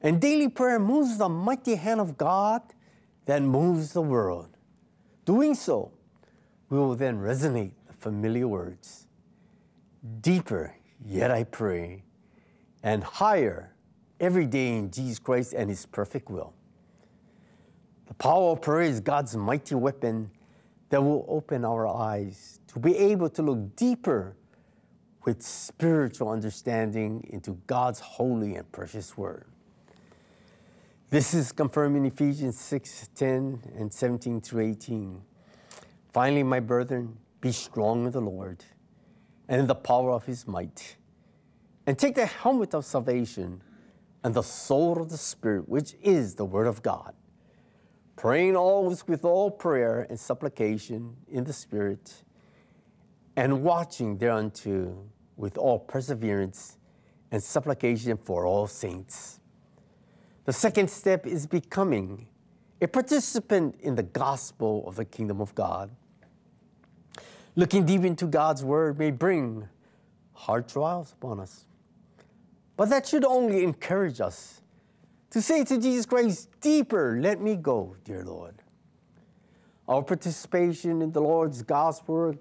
And 0.00 0.20
daily 0.20 0.48
prayer 0.48 0.78
moves 0.78 1.18
the 1.18 1.28
mighty 1.28 1.74
hand 1.74 2.00
of 2.00 2.16
God 2.16 2.62
that 3.26 3.42
moves 3.42 3.92
the 3.92 4.02
world. 4.02 4.48
Doing 5.24 5.56
so, 5.56 5.90
we 6.70 6.78
will 6.78 6.94
then 6.94 7.18
resonate 7.18 7.72
the 7.86 7.92
familiar 7.94 8.48
words 8.48 9.06
Deeper, 10.20 10.74
yet 11.04 11.30
I 11.30 11.44
pray, 11.44 12.04
and 12.82 13.02
higher 13.02 13.74
every 14.20 14.46
day 14.46 14.76
in 14.76 14.90
Jesus 14.90 15.18
Christ 15.18 15.52
and 15.52 15.68
His 15.68 15.86
perfect 15.86 16.30
will. 16.30 16.54
The 18.06 18.14
power 18.14 18.52
of 18.52 18.62
prayer 18.62 18.82
is 18.82 19.00
God's 19.00 19.36
mighty 19.36 19.74
weapon 19.74 20.30
that 20.90 21.02
will 21.02 21.26
open 21.28 21.64
our 21.64 21.86
eyes 21.86 22.60
to 22.68 22.78
be 22.78 22.96
able 22.96 23.28
to 23.30 23.42
look 23.42 23.76
deeper 23.76 24.36
with 25.24 25.42
spiritual 25.42 26.30
understanding 26.30 27.26
into 27.30 27.58
God's 27.66 28.00
holy 28.00 28.54
and 28.54 28.70
precious 28.72 29.16
word. 29.16 29.46
This 31.10 31.34
is 31.34 31.52
confirmed 31.52 31.96
in 31.96 32.06
Ephesians 32.06 32.58
6 32.58 33.10
10 33.14 33.62
and 33.76 33.92
17 33.92 34.40
through 34.40 34.70
18. 34.70 35.22
Finally, 36.18 36.42
my 36.42 36.58
brethren, 36.58 37.16
be 37.40 37.52
strong 37.52 38.04
in 38.04 38.10
the 38.10 38.20
Lord 38.20 38.64
and 39.48 39.60
in 39.60 39.68
the 39.68 39.74
power 39.76 40.10
of 40.10 40.24
his 40.26 40.48
might. 40.48 40.96
And 41.86 41.96
take 41.96 42.16
the 42.16 42.26
helmet 42.26 42.74
of 42.74 42.84
salvation 42.84 43.62
and 44.24 44.34
the 44.34 44.42
sword 44.42 44.98
of 44.98 45.10
the 45.10 45.16
Spirit, 45.16 45.68
which 45.68 45.94
is 46.02 46.34
the 46.34 46.44
word 46.44 46.66
of 46.66 46.82
God. 46.82 47.14
Praying 48.16 48.56
always 48.56 49.06
with 49.06 49.24
all 49.24 49.48
prayer 49.48 50.08
and 50.10 50.18
supplication 50.18 51.14
in 51.30 51.44
the 51.44 51.52
Spirit, 51.52 52.24
and 53.36 53.62
watching 53.62 54.18
thereunto 54.18 54.98
with 55.36 55.56
all 55.56 55.78
perseverance 55.78 56.78
and 57.30 57.40
supplication 57.40 58.16
for 58.16 58.44
all 58.44 58.66
saints. 58.66 59.38
The 60.46 60.52
second 60.52 60.90
step 60.90 61.28
is 61.28 61.46
becoming 61.46 62.26
a 62.80 62.88
participant 62.88 63.76
in 63.78 63.94
the 63.94 64.02
gospel 64.02 64.82
of 64.88 64.96
the 64.96 65.04
kingdom 65.04 65.40
of 65.40 65.54
God. 65.54 65.94
Looking 67.58 67.84
deep 67.84 68.04
into 68.04 68.26
God's 68.26 68.62
word 68.62 69.00
may 69.00 69.10
bring 69.10 69.68
hard 70.32 70.68
trials 70.68 71.12
upon 71.12 71.40
us, 71.40 71.64
but 72.76 72.88
that 72.90 73.04
should 73.04 73.24
only 73.24 73.64
encourage 73.64 74.20
us 74.20 74.60
to 75.30 75.42
say 75.42 75.64
to 75.64 75.76
Jesus 75.76 76.06
Christ, 76.06 76.50
Deeper, 76.60 77.18
let 77.20 77.40
me 77.40 77.56
go, 77.56 77.96
dear 78.04 78.24
Lord. 78.24 78.62
Our 79.88 80.04
participation 80.04 81.02
in 81.02 81.10
the 81.10 81.20
Lord's 81.20 81.64
gospel 81.64 82.36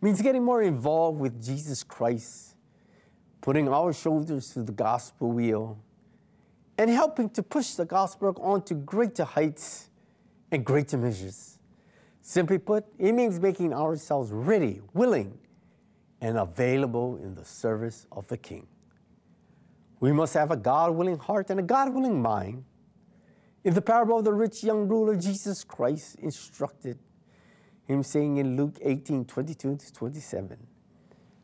means 0.00 0.22
getting 0.22 0.44
more 0.44 0.62
involved 0.62 1.18
with 1.18 1.44
Jesus 1.44 1.82
Christ, 1.82 2.54
putting 3.40 3.68
our 3.68 3.92
shoulders 3.92 4.52
to 4.52 4.62
the 4.62 4.70
gospel 4.70 5.32
wheel, 5.32 5.80
and 6.78 6.88
helping 6.88 7.28
to 7.30 7.42
push 7.42 7.72
the 7.72 7.84
gospel 7.84 8.36
on 8.40 8.62
to 8.66 8.74
greater 8.74 9.24
heights 9.24 9.90
and 10.52 10.64
greater 10.64 10.96
measures. 10.96 11.57
Simply 12.20 12.58
put, 12.58 12.84
it 12.98 13.12
means 13.12 13.40
making 13.40 13.72
ourselves 13.72 14.30
ready, 14.32 14.80
willing, 14.92 15.38
and 16.20 16.36
available 16.36 17.16
in 17.16 17.34
the 17.34 17.44
service 17.44 18.06
of 18.12 18.26
the 18.28 18.36
King. 18.36 18.66
We 20.00 20.12
must 20.12 20.34
have 20.34 20.50
a 20.50 20.56
God 20.56 20.94
willing 20.94 21.18
heart 21.18 21.50
and 21.50 21.58
a 21.58 21.62
God 21.62 21.92
willing 21.94 22.20
mind. 22.20 22.64
In 23.64 23.74
the 23.74 23.82
parable 23.82 24.18
of 24.18 24.24
the 24.24 24.32
rich 24.32 24.62
young 24.62 24.88
ruler, 24.88 25.16
Jesus 25.16 25.64
Christ 25.64 26.16
instructed 26.16 26.98
him, 27.86 28.02
saying 28.02 28.36
in 28.36 28.56
Luke 28.56 28.78
18 28.82 29.24
22 29.24 29.76
to 29.76 29.92
27. 29.92 30.66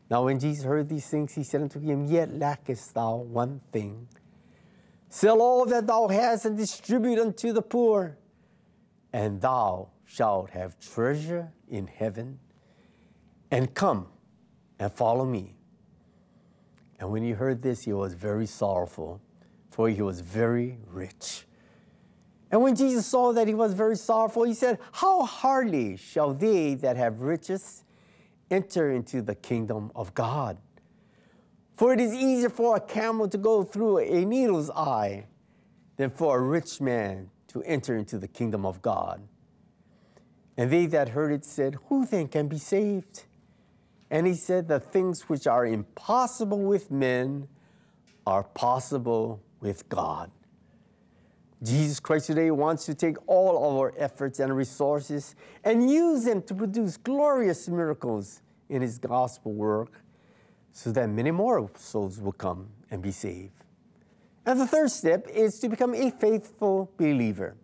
Now, 0.09 0.25
when 0.25 0.39
Jesus 0.39 0.63
heard 0.63 0.87
these 0.87 1.07
things, 1.07 1.33
he 1.33 1.43
said 1.43 1.61
unto 1.61 1.79
him, 1.79 2.05
Yet 2.05 2.33
lackest 2.33 2.93
thou 2.93 3.15
one 3.15 3.61
thing. 3.71 4.07
Sell 5.09 5.41
all 5.41 5.65
that 5.65 5.87
thou 5.87 6.07
hast 6.07 6.45
and 6.45 6.55
distribute 6.55 7.19
unto 7.19 7.53
the 7.53 7.61
poor, 7.61 8.17
and 9.11 9.41
thou 9.41 9.89
shalt 10.05 10.51
have 10.51 10.79
treasure 10.79 11.51
in 11.67 11.87
heaven. 11.87 12.39
And 13.51 13.73
come 13.73 14.07
and 14.79 14.91
follow 14.91 15.25
me. 15.25 15.55
And 16.99 17.11
when 17.11 17.23
he 17.23 17.31
heard 17.31 17.61
this, 17.61 17.83
he 17.83 17.93
was 17.93 18.13
very 18.13 18.45
sorrowful, 18.45 19.21
for 19.69 19.89
he 19.89 20.01
was 20.01 20.21
very 20.21 20.77
rich. 20.87 21.45
And 22.51 22.61
when 22.61 22.75
Jesus 22.75 23.05
saw 23.05 23.33
that 23.33 23.47
he 23.47 23.53
was 23.53 23.73
very 23.73 23.97
sorrowful, 23.97 24.43
he 24.43 24.53
said, 24.53 24.79
How 24.93 25.25
hardly 25.25 25.97
shall 25.97 26.33
they 26.33 26.75
that 26.75 26.95
have 26.95 27.21
riches 27.21 27.83
enter 28.49 28.91
into 28.91 29.21
the 29.21 29.35
kingdom 29.35 29.91
of 29.95 30.13
God? 30.13 30.57
For 31.75 31.91
it 31.91 31.99
is 31.99 32.13
easier 32.13 32.49
for 32.49 32.77
a 32.77 32.79
camel 32.79 33.27
to 33.27 33.37
go 33.37 33.63
through 33.63 33.99
a 33.99 34.23
needle's 34.23 34.69
eye 34.69 35.25
than 35.97 36.09
for 36.09 36.37
a 36.37 36.41
rich 36.41 36.79
man 36.79 37.29
to 37.47 37.61
enter 37.63 37.97
into 37.97 38.17
the 38.17 38.27
kingdom 38.27 38.65
of 38.65 38.81
God. 38.81 39.21
And 40.57 40.71
they 40.71 40.85
that 40.87 41.09
heard 41.09 41.31
it 41.31 41.45
said, 41.45 41.77
Who 41.87 42.05
then 42.05 42.27
can 42.27 42.47
be 42.47 42.57
saved? 42.57 43.23
And 44.09 44.25
he 44.25 44.33
said, 44.35 44.67
The 44.67 44.79
things 44.79 45.23
which 45.23 45.47
are 45.47 45.65
impossible 45.65 46.61
with 46.61 46.91
men 46.91 47.47
are 48.25 48.43
possible 48.43 49.41
with 49.59 49.87
God. 49.89 50.31
Jesus 51.63 51.99
Christ 51.99 52.27
today 52.27 52.51
wants 52.51 52.85
to 52.85 52.93
take 52.93 53.17
all 53.27 53.57
of 53.57 53.77
our 53.77 53.93
efforts 53.97 54.39
and 54.39 54.55
resources 54.55 55.35
and 55.63 55.89
use 55.89 56.25
them 56.25 56.41
to 56.43 56.53
produce 56.53 56.97
glorious 56.97 57.67
miracles 57.67 58.41
in 58.69 58.81
his 58.81 58.97
gospel 58.97 59.53
work 59.53 60.01
so 60.71 60.91
that 60.91 61.07
many 61.07 61.31
more 61.31 61.69
souls 61.75 62.19
will 62.19 62.33
come 62.33 62.67
and 62.91 63.01
be 63.01 63.11
saved. 63.11 63.63
And 64.45 64.59
the 64.59 64.67
third 64.67 64.91
step 64.91 65.27
is 65.27 65.59
to 65.59 65.69
become 65.69 65.95
a 65.95 66.11
faithful 66.11 66.91
believer. 66.97 67.55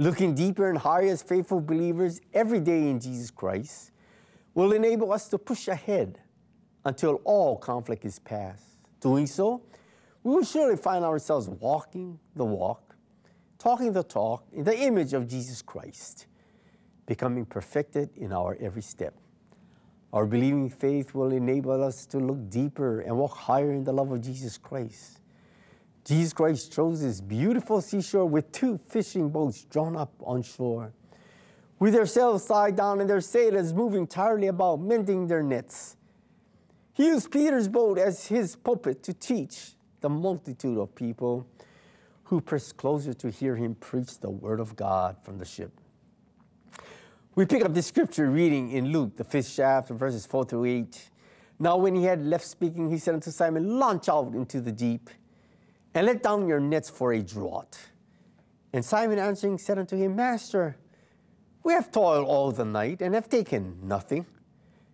Looking 0.00 0.34
deeper 0.34 0.70
and 0.70 0.78
higher 0.78 1.10
as 1.10 1.20
faithful 1.20 1.60
believers 1.60 2.22
every 2.32 2.58
day 2.58 2.88
in 2.88 3.00
Jesus 3.00 3.30
Christ 3.30 3.90
will 4.54 4.72
enable 4.72 5.12
us 5.12 5.28
to 5.28 5.36
push 5.36 5.68
ahead 5.68 6.18
until 6.86 7.20
all 7.24 7.58
conflict 7.58 8.06
is 8.06 8.18
past. 8.18 8.64
Doing 9.02 9.26
so, 9.26 9.60
we 10.22 10.36
will 10.36 10.42
surely 10.42 10.78
find 10.78 11.04
ourselves 11.04 11.50
walking 11.50 12.18
the 12.34 12.46
walk, 12.46 12.96
talking 13.58 13.92
the 13.92 14.02
talk 14.02 14.46
in 14.54 14.64
the 14.64 14.74
image 14.74 15.12
of 15.12 15.28
Jesus 15.28 15.60
Christ, 15.60 16.28
becoming 17.04 17.44
perfected 17.44 18.08
in 18.16 18.32
our 18.32 18.56
every 18.58 18.80
step. 18.80 19.12
Our 20.14 20.24
believing 20.24 20.70
faith 20.70 21.14
will 21.14 21.30
enable 21.30 21.84
us 21.84 22.06
to 22.06 22.16
look 22.16 22.48
deeper 22.48 23.00
and 23.00 23.18
walk 23.18 23.36
higher 23.36 23.70
in 23.70 23.84
the 23.84 23.92
love 23.92 24.10
of 24.10 24.22
Jesus 24.22 24.56
Christ. 24.56 25.19
Jesus 26.04 26.32
Christ 26.32 26.72
chose 26.72 27.02
this 27.02 27.20
beautiful 27.20 27.80
seashore 27.80 28.26
with 28.26 28.50
two 28.52 28.80
fishing 28.88 29.28
boats 29.28 29.64
drawn 29.64 29.96
up 29.96 30.12
on 30.20 30.42
shore, 30.42 30.92
with 31.78 31.92
their 31.92 32.06
sails 32.06 32.46
tied 32.46 32.76
down 32.76 33.00
and 33.00 33.08
their 33.08 33.20
sailors 33.20 33.72
moving 33.72 34.06
tiredly 34.06 34.48
about, 34.48 34.80
mending 34.80 35.26
their 35.26 35.42
nets. 35.42 35.96
He 36.92 37.06
used 37.06 37.30
Peter's 37.30 37.68
boat 37.68 37.98
as 37.98 38.26
his 38.26 38.56
pulpit 38.56 39.02
to 39.04 39.14
teach 39.14 39.72
the 40.00 40.08
multitude 40.08 40.78
of 40.78 40.94
people 40.94 41.46
who 42.24 42.40
pressed 42.40 42.76
closer 42.76 43.12
to 43.14 43.30
hear 43.30 43.56
him 43.56 43.74
preach 43.74 44.18
the 44.20 44.30
word 44.30 44.60
of 44.60 44.76
God 44.76 45.16
from 45.22 45.38
the 45.38 45.44
ship. 45.44 45.72
We 47.34 47.46
pick 47.46 47.64
up 47.64 47.74
the 47.74 47.82
scripture 47.82 48.30
reading 48.30 48.72
in 48.72 48.92
Luke, 48.92 49.16
the 49.16 49.24
fifth 49.24 49.52
chapter, 49.54 49.94
verses 49.94 50.26
4 50.26 50.44
through 50.44 50.64
8. 50.64 51.10
Now, 51.58 51.76
when 51.76 51.94
he 51.94 52.04
had 52.04 52.24
left 52.24 52.44
speaking, 52.46 52.90
he 52.90 52.98
said 52.98 53.14
unto 53.14 53.30
Simon, 53.30 53.78
Launch 53.78 54.08
out 54.08 54.34
into 54.34 54.60
the 54.60 54.72
deep 54.72 55.10
and 55.94 56.06
let 56.06 56.22
down 56.22 56.46
your 56.46 56.60
nets 56.60 56.88
for 56.88 57.12
a 57.12 57.22
draught. 57.22 57.78
And 58.72 58.84
Simon 58.84 59.18
answering 59.18 59.58
said 59.58 59.78
unto 59.78 59.96
him, 59.96 60.16
Master, 60.16 60.76
we 61.62 61.72
have 61.72 61.90
toiled 61.90 62.26
all 62.26 62.52
the 62.52 62.64
night 62.64 63.02
and 63.02 63.14
have 63.14 63.28
taken 63.28 63.78
nothing. 63.82 64.26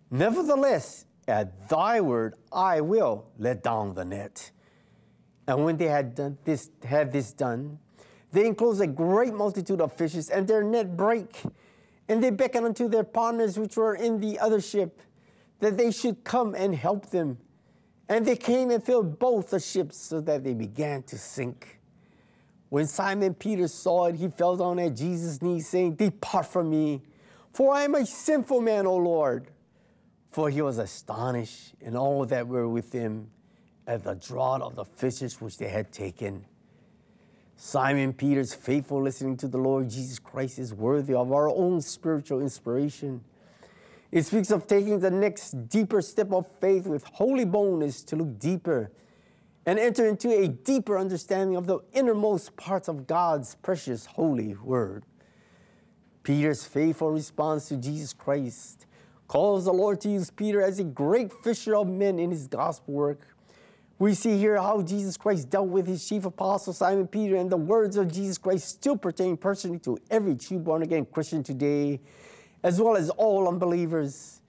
Nevertheless, 0.09 1.05
at 1.27 1.69
thy 1.69 2.01
word 2.01 2.35
I 2.51 2.81
will 2.81 3.25
let 3.37 3.63
down 3.63 3.93
the 3.93 4.05
net. 4.05 4.51
And 5.47 5.63
when 5.63 5.77
they 5.77 5.87
had 5.87 6.15
done 6.15 6.37
this, 6.43 6.69
had 6.83 7.11
this 7.11 7.31
done, 7.31 7.79
they 8.31 8.45
enclosed 8.45 8.81
a 8.81 8.87
great 8.87 9.33
multitude 9.33 9.79
of 9.79 9.93
fishes, 9.93 10.29
and 10.29 10.47
their 10.47 10.63
net 10.63 10.97
brake. 10.97 11.43
And 12.09 12.23
they 12.23 12.29
beckoned 12.29 12.65
unto 12.65 12.89
their 12.89 13.03
partners 13.03 13.57
which 13.57 13.77
were 13.77 13.95
in 13.95 14.19
the 14.19 14.39
other 14.39 14.61
ship, 14.61 15.01
that 15.59 15.77
they 15.77 15.91
should 15.91 16.23
come 16.23 16.53
and 16.55 16.75
help 16.75 17.09
them. 17.09 17.37
And 18.09 18.25
they 18.25 18.35
came 18.35 18.71
and 18.71 18.83
filled 18.83 19.19
both 19.19 19.49
the 19.49 19.59
ships, 19.59 19.97
so 19.97 20.21
that 20.21 20.43
they 20.43 20.53
began 20.53 21.03
to 21.03 21.17
sink. 21.17 21.79
When 22.69 22.87
Simon 22.87 23.33
Peter 23.33 23.67
saw 23.67 24.05
it, 24.05 24.15
he 24.15 24.27
fell 24.27 24.55
down 24.55 24.79
at 24.79 24.95
Jesus' 24.95 25.41
knees, 25.41 25.67
saying, 25.67 25.95
Depart 25.95 26.45
from 26.45 26.69
me, 26.69 27.01
for 27.53 27.73
I 27.73 27.83
am 27.83 27.95
a 27.95 28.05
sinful 28.05 28.61
man, 28.61 28.85
O 28.85 28.95
Lord. 28.95 29.47
For 30.31 30.49
he 30.49 30.61
was 30.61 30.77
astonished, 30.77 31.73
and 31.81 31.97
all 31.97 32.25
that 32.25 32.47
were 32.47 32.67
with 32.67 32.91
him, 32.91 33.31
at 33.87 34.03
the 34.03 34.15
draught 34.15 34.61
of 34.61 34.75
the 34.75 34.85
fishes 34.85 35.41
which 35.41 35.57
they 35.57 35.69
had 35.69 35.91
taken. 35.91 36.45
Simon 37.55 38.13
Peter's 38.13 38.53
faithful 38.53 39.01
listening 39.01 39.35
to 39.37 39.47
the 39.47 39.57
Lord 39.57 39.89
Jesus 39.89 40.19
Christ 40.19 40.59
is 40.59 40.73
worthy 40.73 41.15
of 41.15 41.31
our 41.31 41.49
own 41.49 41.81
spiritual 41.81 42.39
inspiration. 42.39 43.23
It 44.11 44.23
speaks 44.25 44.51
of 44.51 44.67
taking 44.67 44.99
the 44.99 45.11
next 45.11 45.69
deeper 45.69 46.01
step 46.01 46.31
of 46.31 46.47
faith 46.61 46.87
with 46.87 47.03
holy 47.03 47.45
boldness 47.45 48.03
to 48.03 48.15
look 48.15 48.39
deeper 48.39 48.91
and 49.65 49.77
enter 49.77 50.07
into 50.07 50.31
a 50.31 50.47
deeper 50.47 50.97
understanding 50.97 51.57
of 51.57 51.67
the 51.67 51.79
innermost 51.91 52.55
parts 52.55 52.87
of 52.87 53.05
God's 53.05 53.55
precious 53.55 54.05
holy 54.05 54.55
word. 54.55 55.03
Peter's 56.23 56.63
faithful 56.63 57.11
response 57.11 57.67
to 57.67 57.75
Jesus 57.75 58.13
Christ 58.13 58.85
calls 59.27 59.65
the 59.65 59.73
Lord 59.73 59.99
to 60.01 60.09
use 60.09 60.31
Peter 60.31 60.61
as 60.61 60.79
a 60.79 60.85
great 60.85 61.33
fisher 61.43 61.75
of 61.75 61.87
men 61.87 62.17
in 62.17 62.31
his 62.31 62.47
gospel 62.47 62.93
work. 62.93 63.27
We 63.99 64.13
see 64.13 64.37
here 64.37 64.57
how 64.57 64.81
Jesus 64.83 65.17
Christ 65.17 65.49
dealt 65.49 65.67
with 65.67 65.87
his 65.87 66.07
chief 66.07 66.23
apostle 66.23 66.71
Simon 66.71 67.07
Peter, 67.07 67.35
and 67.35 67.49
the 67.49 67.57
words 67.57 67.97
of 67.97 68.11
Jesus 68.11 68.37
Christ 68.37 68.69
still 68.69 68.95
pertain 68.95 69.35
personally 69.35 69.79
to 69.79 69.97
every 70.09 70.35
true 70.35 70.59
born 70.59 70.83
again 70.83 71.05
Christian 71.05 71.43
today, 71.43 71.99
as 72.63 72.81
well 72.81 72.97
as 72.97 73.09
all 73.11 73.47
unbelievers. 73.47 74.41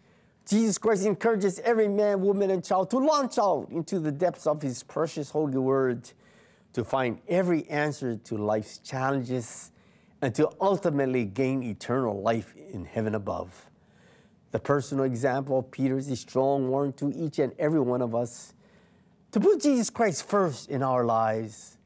Jesus 0.47 0.79
Christ 0.79 1.05
encourages 1.05 1.59
every 1.61 1.89
man, 1.89 2.23
woman, 2.23 2.51
and 2.51 2.65
child 2.65 2.91
to 2.91 2.99
launch 2.99 3.39
out 3.39 3.69
into 3.71 4.01
the 4.01 4.11
depths 4.11 4.47
of 4.47 4.63
his 4.63 4.83
precious 4.83 5.31
holy 5.31 5.59
word 5.59 6.11
to 6.73 6.85
find 6.85 7.21
every 7.29 7.69
answer 7.69 8.17
to 8.17 8.37
life's 8.37 8.79
challenges 8.79 9.73
and 10.23 10.35
to 10.35 10.51
ultimately 10.61 11.25
gain 11.25 11.63
eternal 11.63 12.21
life 12.23 12.55
in 12.73 12.85
heaven 12.85 13.15
above. 13.15 13.67
The 14.51 14.59
personal 14.59 15.05
example 15.05 15.59
of 15.59 15.71
Peter 15.71 15.99
is 15.99 16.11
a 16.11 16.17
strong 16.17 16.69
warning 16.69 16.95
to 16.95 17.13
each 17.15 17.39
and 17.39 17.53
every 17.59 17.81
one 17.81 18.01
of 18.01 18.15
us 18.15 18.55
to 19.33 19.41
put 19.41 19.61
Jesus 19.61 19.91
Christ 19.91 20.27
first 20.27 20.71
in 20.71 20.83
our 20.83 21.05
lives. 21.05 21.77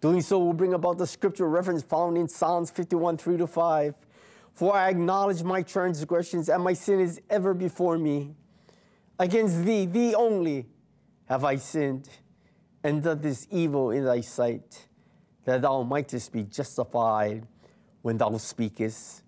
Doing 0.00 0.20
so 0.20 0.38
will 0.38 0.52
bring 0.52 0.72
about 0.72 0.98
the 0.98 1.06
scripture 1.06 1.48
reference 1.48 1.82
found 1.82 2.16
in 2.16 2.28
Psalms 2.28 2.70
51 2.70 3.18
3 3.18 3.36
to 3.38 3.46
5. 3.46 3.94
For 4.60 4.76
I 4.76 4.90
acknowledge 4.90 5.42
my 5.42 5.62
transgressions, 5.62 6.50
and 6.50 6.62
my 6.62 6.74
sin 6.74 7.00
is 7.00 7.18
ever 7.30 7.54
before 7.54 7.96
me. 7.96 8.34
Against 9.18 9.64
thee, 9.64 9.86
thee 9.86 10.14
only, 10.14 10.66
have 11.24 11.44
I 11.44 11.56
sinned, 11.56 12.10
and 12.84 13.02
done 13.02 13.22
this 13.22 13.46
evil 13.50 13.90
in 13.90 14.04
thy 14.04 14.20
sight, 14.20 14.86
that 15.46 15.62
thou 15.62 15.82
mightest 15.82 16.30
be 16.30 16.42
justified 16.42 17.46
when 18.02 18.18
thou 18.18 18.36
speakest, 18.36 19.22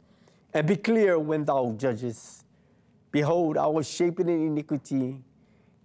and 0.53 0.67
be 0.67 0.77
clear 0.77 1.19
when 1.19 1.47
thou 1.47 1.75
judgest. 1.79 2.45
Behold, 3.11 3.57
I 3.57 3.69
was 3.69 3.89
shapen 3.89 4.29
in 4.29 4.49
iniquity 4.49 5.25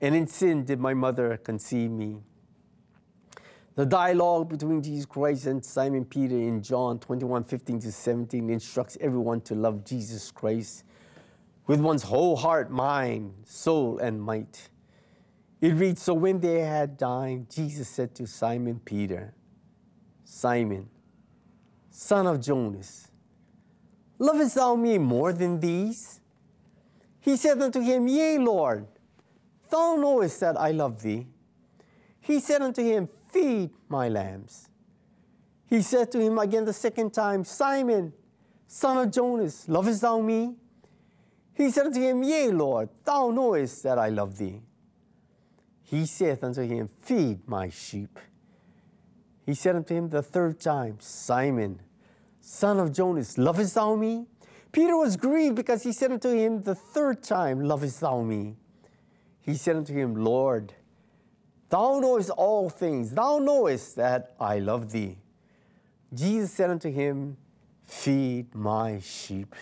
and 0.01 0.13
in 0.13 0.27
sin 0.27 0.65
did 0.65 0.81
my 0.81 0.93
mother 0.93 1.37
conceive 1.37 1.89
me. 1.89 2.21
The 3.77 3.85
dialogue 3.85 4.49
between 4.49 4.81
Jesus 4.81 5.05
Christ 5.05 5.45
and 5.45 5.63
Simon 5.63 6.03
Peter 6.03 6.35
in 6.35 6.63
John 6.63 6.97
21 6.97 7.43
15 7.43 7.79
to 7.81 7.91
17 7.91 8.49
instructs 8.49 8.97
everyone 8.99 9.39
to 9.41 9.53
love 9.53 9.85
Jesus 9.85 10.31
Christ 10.31 10.83
with 11.67 11.79
one's 11.79 12.01
whole 12.01 12.35
heart, 12.35 12.71
mind, 12.71 13.35
soul, 13.43 13.99
and 13.99 14.19
might. 14.19 14.69
It 15.61 15.75
reads 15.75 16.01
So 16.01 16.15
when 16.15 16.39
they 16.39 16.61
had 16.61 16.97
dined, 16.97 17.51
Jesus 17.51 17.87
said 17.87 18.15
to 18.15 18.25
Simon 18.25 18.81
Peter, 18.83 19.35
Simon, 20.23 20.89
son 21.91 22.25
of 22.25 22.41
Jonas, 22.41 23.11
Lovest 24.17 24.55
thou 24.55 24.73
me 24.73 24.97
more 24.97 25.31
than 25.33 25.59
these? 25.59 26.19
He 27.19 27.37
said 27.37 27.61
unto 27.61 27.79
him, 27.79 28.07
Yea, 28.07 28.39
Lord, 28.39 28.87
thou 29.69 29.97
knowest 29.97 30.39
that 30.39 30.59
I 30.59 30.71
love 30.71 31.03
thee. 31.03 31.27
He 32.19 32.39
said 32.39 32.63
unto 32.63 32.83
him, 32.83 33.07
Feed 33.29 33.71
my 33.89 34.09
lambs. 34.09 34.69
He 35.67 35.81
said 35.81 36.11
to 36.13 36.19
him 36.19 36.37
again 36.37 36.65
the 36.65 36.73
second 36.73 37.13
time, 37.13 37.43
Simon, 37.43 38.13
son 38.67 38.97
of 38.97 39.11
Jonas, 39.11 39.67
lovest 39.67 40.01
thou 40.01 40.21
me? 40.21 40.55
He 41.53 41.71
said 41.71 41.87
unto 41.87 41.99
him, 41.99 42.23
Yea, 42.23 42.51
Lord, 42.51 42.89
thou 43.03 43.31
knowest 43.31 43.83
that 43.83 43.97
I 43.97 44.09
love 44.09 44.37
thee. 44.37 44.61
He 45.83 46.05
saith 46.05 46.43
unto 46.43 46.61
him, 46.61 46.87
Feed 47.01 47.47
my 47.47 47.69
sheep. 47.69 48.19
He 49.45 49.53
said 49.53 49.75
unto 49.75 49.95
him 49.95 50.09
the 50.09 50.21
third 50.21 50.59
time, 50.59 50.97
Simon, 50.99 51.81
son 52.41 52.79
of 52.79 52.93
Jonas, 52.93 53.37
lovest 53.37 53.75
thou 53.75 53.95
me? 53.95 54.27
Peter 54.71 54.95
was 54.95 55.17
grieved 55.17 55.55
because 55.55 55.83
he 55.83 55.91
said 55.91 56.11
unto 56.11 56.29
him 56.29 56.61
the 56.61 56.75
third 56.75 57.23
time, 57.23 57.61
Lovest 57.61 58.01
thou 58.01 58.21
me? 58.21 58.57
He 59.39 59.55
said 59.55 59.77
unto 59.77 59.93
him, 59.93 60.13
Lord, 60.13 60.73
thou 61.69 61.99
knowest 61.99 62.29
all 62.31 62.69
things, 62.69 63.11
thou 63.11 63.39
knowest 63.39 63.95
that 63.95 64.33
I 64.39 64.59
love 64.59 64.91
thee. 64.91 65.17
Jesus 66.13 66.51
said 66.51 66.69
unto 66.69 66.91
him, 66.91 67.37
Feed 67.85 68.53
my 68.53 68.99
sheep. 68.99 69.55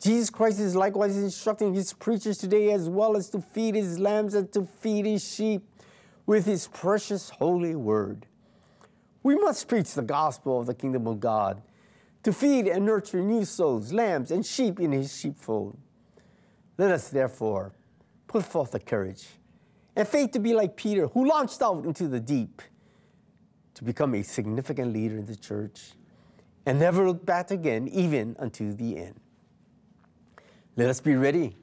Jesus 0.00 0.30
Christ 0.30 0.60
is 0.60 0.74
likewise 0.74 1.16
instructing 1.16 1.74
his 1.74 1.92
preachers 1.92 2.38
today 2.38 2.72
as 2.72 2.88
well 2.88 3.16
as 3.16 3.28
to 3.30 3.40
feed 3.40 3.74
his 3.74 3.98
lambs 3.98 4.34
and 4.34 4.50
to 4.52 4.64
feed 4.64 5.06
his 5.06 5.26
sheep 5.26 5.62
with 6.26 6.44
his 6.44 6.68
precious 6.68 7.30
holy 7.30 7.74
word. 7.74 8.26
We 9.22 9.36
must 9.36 9.68
preach 9.68 9.94
the 9.94 10.02
gospel 10.02 10.60
of 10.60 10.66
the 10.66 10.74
kingdom 10.74 11.06
of 11.06 11.20
God 11.20 11.62
to 12.22 12.32
feed 12.32 12.66
and 12.66 12.84
nurture 12.84 13.20
new 13.20 13.44
souls, 13.44 13.92
lambs, 13.92 14.30
and 14.30 14.44
sheep 14.44 14.80
in 14.80 14.92
his 14.92 15.16
sheepfold. 15.16 15.76
Let 16.78 16.90
us 16.90 17.08
therefore 17.08 17.72
put 18.26 18.44
forth 18.44 18.72
the 18.72 18.80
courage 18.80 19.26
and 19.96 20.06
faith 20.06 20.32
to 20.32 20.38
be 20.38 20.54
like 20.54 20.76
Peter, 20.76 21.08
who 21.08 21.26
launched 21.26 21.62
out 21.62 21.84
into 21.84 22.06
the 22.06 22.20
deep 22.20 22.62
to 23.74 23.82
become 23.82 24.14
a 24.14 24.22
significant 24.22 24.92
leader 24.92 25.16
in 25.16 25.26
the 25.26 25.34
church 25.34 25.92
and 26.66 26.78
never 26.78 27.06
look 27.06 27.24
back 27.24 27.50
again, 27.50 27.88
even 27.88 28.36
unto 28.38 28.72
the 28.72 28.98
end. 28.98 29.14
Let 30.76 30.90
us 30.90 31.00
be 31.00 31.14
ready, 31.14 31.56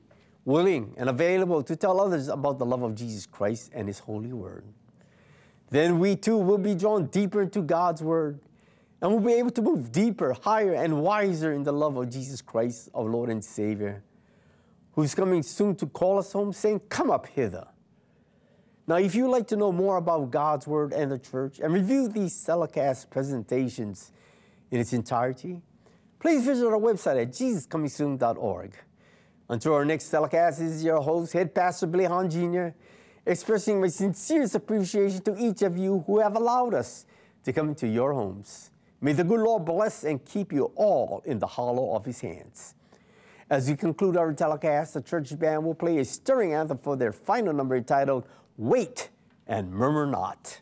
willing, 0.44 0.96
and 0.98 1.10
available 1.10 1.62
to 1.64 1.76
tell 1.76 2.02
others 2.02 2.28
about 2.28 2.58
the 2.58 2.66
love 2.66 2.82
of 2.82 2.96
Jesus 2.96 3.26
Christ 3.26 3.72
and 3.74 3.88
His 3.88 4.00
holy 4.00 4.34
word. 4.34 4.66
Then 5.70 6.00
we 6.00 6.16
too 6.16 6.38
will 6.38 6.58
be 6.58 6.76
drawn 6.76 7.08
deeper 7.08 7.42
into 7.42 7.62
God's 7.62 8.02
word 8.02 8.40
and 9.02 9.12
we'll 9.12 9.20
be 9.20 9.34
able 9.34 9.50
to 9.52 9.62
move 9.62 9.92
deeper, 9.92 10.32
higher, 10.32 10.74
and 10.76 11.02
wiser 11.02 11.52
in 11.52 11.64
the 11.64 11.74
love 11.74 11.98
of 11.98 12.10
Jesus 12.10 12.42
Christ, 12.42 12.88
our 12.96 13.04
Lord 13.04 13.30
and 13.30 13.44
Savior, 13.44 14.02
who's 14.94 15.14
coming 15.14 15.44
soon 15.44 15.76
to 15.76 15.88
call 15.88 16.20
us 16.20 16.32
home, 16.32 16.54
saying, 16.54 16.80
Come 16.88 17.12
up 17.12 17.28
hither. 17.28 17.68
Now, 18.86 18.96
if 18.96 19.16
you'd 19.16 19.30
like 19.30 19.48
to 19.48 19.56
know 19.56 19.72
more 19.72 19.96
about 19.96 20.30
God's 20.30 20.68
Word 20.68 20.92
and 20.92 21.10
the 21.10 21.18
church 21.18 21.60
and 21.60 21.74
review 21.74 22.10
these 22.10 22.44
telecast 22.44 23.10
presentations 23.10 24.12
in 24.72 24.80
its 24.82 24.92
entirety, 24.92 25.62
please 26.20 26.44
visit 26.46 26.68
our 26.68 26.80
website 26.80 27.22
at 27.22 27.32
jesuscomingsoon.org. 27.32 28.74
Until 29.48 29.74
our 29.74 29.86
next 29.86 30.10
telecast, 30.10 30.60
this 30.60 30.74
is 30.74 30.84
your 30.84 31.02
host, 31.02 31.32
Head 31.32 31.56
Pastor 31.56 31.88
Billy 31.88 32.06
Hahn 32.06 32.30
Jr., 32.30 32.70
expressing 33.26 33.80
my 33.80 33.88
sincerest 33.88 34.56
appreciation 34.56 35.22
to 35.22 35.38
each 35.38 35.62
of 35.62 35.78
you 35.78 36.04
who 36.06 36.20
have 36.20 36.36
allowed 36.36 36.74
us 36.74 37.06
to 37.46 37.54
come 37.54 37.70
into 37.70 37.88
your 37.88 38.14
homes. 38.14 38.70
May 39.00 39.14
the 39.14 39.24
good 39.24 39.40
Lord 39.40 39.64
bless 39.64 40.04
and 40.04 40.24
keep 40.26 40.52
you 40.52 40.72
all 40.76 41.22
in 41.26 41.40
the 41.40 41.48
hollow 41.48 41.96
of 41.96 42.04
his 42.04 42.20
hands. 42.20 42.76
As 43.50 43.70
we 43.70 43.76
conclude 43.76 44.18
our 44.18 44.34
telecast, 44.34 44.94
the 44.94 45.02
church 45.02 45.38
band 45.38 45.64
will 45.64 45.76
play 45.76 46.00
a 46.00 46.06
stirring 46.06 46.54
anthem 46.54 46.78
for 46.78 46.96
their 46.96 47.12
final 47.12 47.54
number 47.54 47.76
entitled 47.76 48.26
Wait 48.58 49.10
and 49.48 49.72
Murmur 49.72 50.06
Not. 50.06 50.62